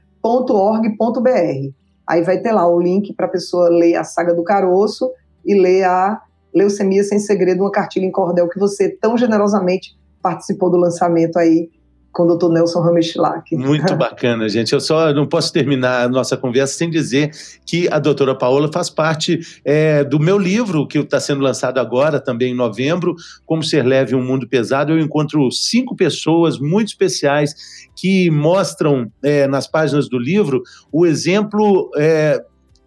Aí 2.06 2.22
vai 2.22 2.38
ter 2.40 2.52
lá 2.52 2.66
o 2.68 2.80
link 2.80 3.12
para 3.14 3.26
a 3.26 3.30
pessoa 3.30 3.68
ler 3.68 3.96
a 3.96 4.04
saga 4.04 4.34
do 4.34 4.44
caroço 4.44 5.10
e 5.44 5.54
ler 5.54 5.84
a 5.84 6.20
Leucemia 6.54 7.02
Sem 7.04 7.18
Segredo, 7.18 7.62
uma 7.62 7.70
cartilha 7.70 8.04
em 8.04 8.10
cordel 8.10 8.48
que 8.48 8.58
você 8.58 8.88
tão 8.88 9.16
generosamente 9.16 9.96
participou 10.22 10.70
do 10.70 10.76
lançamento 10.76 11.38
aí 11.38 11.70
com 12.12 12.24
o 12.24 12.36
Dr. 12.36 12.48
Nelson 12.48 12.80
Rameschlack. 12.80 13.54
Muito 13.56 13.94
bacana, 13.96 14.48
gente. 14.48 14.72
Eu 14.72 14.80
só 14.80 15.12
não 15.12 15.26
posso 15.26 15.52
terminar 15.52 16.04
a 16.04 16.08
nossa 16.08 16.36
conversa 16.36 16.74
sem 16.74 16.90
dizer 16.90 17.30
que 17.64 17.88
a 17.88 17.98
doutora 17.98 18.34
Paola 18.34 18.70
faz 18.72 18.90
parte 18.90 19.40
é, 19.64 20.02
do 20.02 20.18
meu 20.18 20.38
livro, 20.38 20.86
que 20.86 20.98
está 20.98 21.20
sendo 21.20 21.42
lançado 21.42 21.78
agora, 21.78 22.20
também 22.20 22.52
em 22.52 22.56
novembro, 22.56 23.14
Como 23.46 23.62
Ser 23.62 23.84
Leve 23.84 24.14
um 24.14 24.24
Mundo 24.24 24.48
Pesado. 24.48 24.92
Eu 24.92 24.98
encontro 24.98 25.50
cinco 25.52 25.94
pessoas 25.94 26.58
muito 26.58 26.88
especiais 26.88 27.54
que 27.94 28.30
mostram 28.30 29.10
é, 29.22 29.46
nas 29.46 29.66
páginas 29.66 30.08
do 30.08 30.18
livro 30.18 30.62
o 30.92 31.04
exemplo 31.04 31.90
é, 31.96 32.42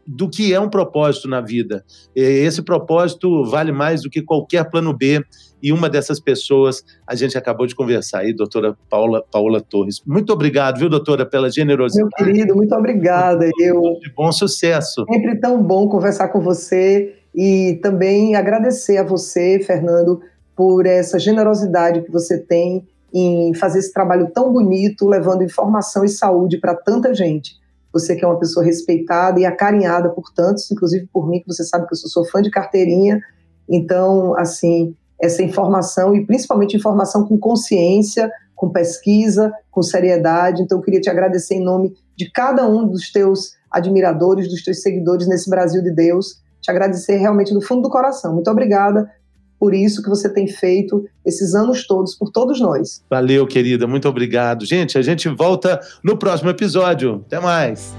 do 0.06 0.30
que 0.30 0.54
é 0.54 0.60
um 0.60 0.70
propósito 0.70 1.28
na 1.28 1.42
vida. 1.42 1.84
Esse 2.16 2.62
propósito 2.62 3.46
vale 3.46 3.72
mais 3.72 4.02
do 4.02 4.10
que 4.10 4.22
qualquer 4.22 4.70
plano 4.70 4.96
B. 4.96 5.24
E 5.64 5.72
uma 5.72 5.88
dessas 5.88 6.20
pessoas 6.20 6.84
a 7.06 7.14
gente 7.14 7.38
acabou 7.38 7.68
de 7.68 7.76
conversar 7.76 8.20
aí, 8.20 8.34
doutora 8.34 8.76
Paula, 8.90 9.24
Paula 9.32 9.62
Torres. 9.62 10.02
Muito 10.06 10.34
obrigado, 10.34 10.80
viu, 10.80 10.90
doutora, 10.90 11.24
pela 11.24 11.52
generosidade. 11.52 12.10
Meu 12.18 12.34
querido, 12.34 12.56
muito 12.56 12.74
obrigada. 12.74 13.48
Eu... 13.60 13.80
De 14.02 14.12
bom 14.16 14.32
sucesso. 14.32 15.06
Sempre 15.12 15.40
tão 15.40 15.62
bom 15.62 15.88
conversar 15.88 16.30
com 16.30 16.42
você 16.42 17.16
e 17.34 17.80
também 17.84 18.36
agradecer 18.36 18.98
a 18.98 19.04
você, 19.04 19.60
Fernando, 19.60 20.20
por 20.56 20.88
essa 20.88 21.20
generosidade 21.20 22.02
que 22.02 22.12
você 22.12 22.40
tem 22.40 22.88
em 23.14 23.54
fazer 23.54 23.80
esse 23.80 23.94
trabalho 23.94 24.32
tão 24.34 24.52
bonito, 24.52 25.08
levando 25.08 25.44
informação 25.44 26.04
e 26.04 26.10
saúde 26.10 26.58
para 26.58 26.74
tanta 26.74 27.14
gente. 27.14 27.61
Você 27.94 28.16
que 28.16 28.24
é 28.24 28.28
uma 28.28 28.40
pessoa 28.40 28.66
respeitada 28.66 29.40
e 29.40 29.46
acarinhada 29.46 30.10
por 30.10 30.32
tantos, 30.34 30.70
inclusive 30.72 31.08
por 31.12 31.28
mim, 31.28 31.40
que 31.40 31.48
você 31.48 31.64
sabe 31.64 31.88
que 31.88 31.94
eu 31.94 31.98
sou, 31.98 32.10
sou 32.10 32.26
fã 32.26 32.42
de 32.42 32.50
carteirinha. 32.50 33.22
Então, 33.70 34.36
assim, 34.38 34.96
essa 35.22 35.44
informação 35.44 36.16
e 36.16 36.26
principalmente 36.26 36.76
informação 36.76 37.28
com 37.28 37.38
consciência, 37.38 38.32
com 38.56 38.70
pesquisa, 38.70 39.52
com 39.70 39.82
seriedade. 39.82 40.62
Então, 40.62 40.78
eu 40.78 40.84
queria 40.84 41.02
te 41.02 41.10
agradecer 41.10 41.56
em 41.56 41.64
nome 41.64 41.94
de 42.16 42.32
cada 42.32 42.68
um 42.68 42.88
dos 42.88 43.12
teus 43.12 43.54
admiradores, 43.70 44.48
dos 44.48 44.64
teus 44.64 44.82
seguidores 44.82 45.28
nesse 45.28 45.50
Brasil 45.50 45.82
de 45.82 45.92
Deus. 45.92 46.42
Te 46.62 46.70
agradecer 46.70 47.18
realmente 47.18 47.54
do 47.54 47.62
fundo 47.62 47.82
do 47.82 47.90
coração. 47.90 48.34
Muito 48.34 48.50
obrigada 48.50 49.10
por 49.62 49.76
isso 49.76 50.02
que 50.02 50.10
você 50.10 50.28
tem 50.28 50.48
feito 50.48 51.06
esses 51.24 51.54
anos 51.54 51.86
todos 51.86 52.16
por 52.16 52.32
todos 52.32 52.60
nós. 52.60 53.04
Valeu, 53.08 53.46
querida, 53.46 53.86
muito 53.86 54.10
obrigado. 54.10 54.66
Gente, 54.66 54.98
a 54.98 55.04
gente 55.04 55.30
volta 55.30 55.80
no 56.04 56.18
próximo 56.18 56.50
episódio. 56.50 57.24
Até 57.28 57.40
mais. 57.40 57.94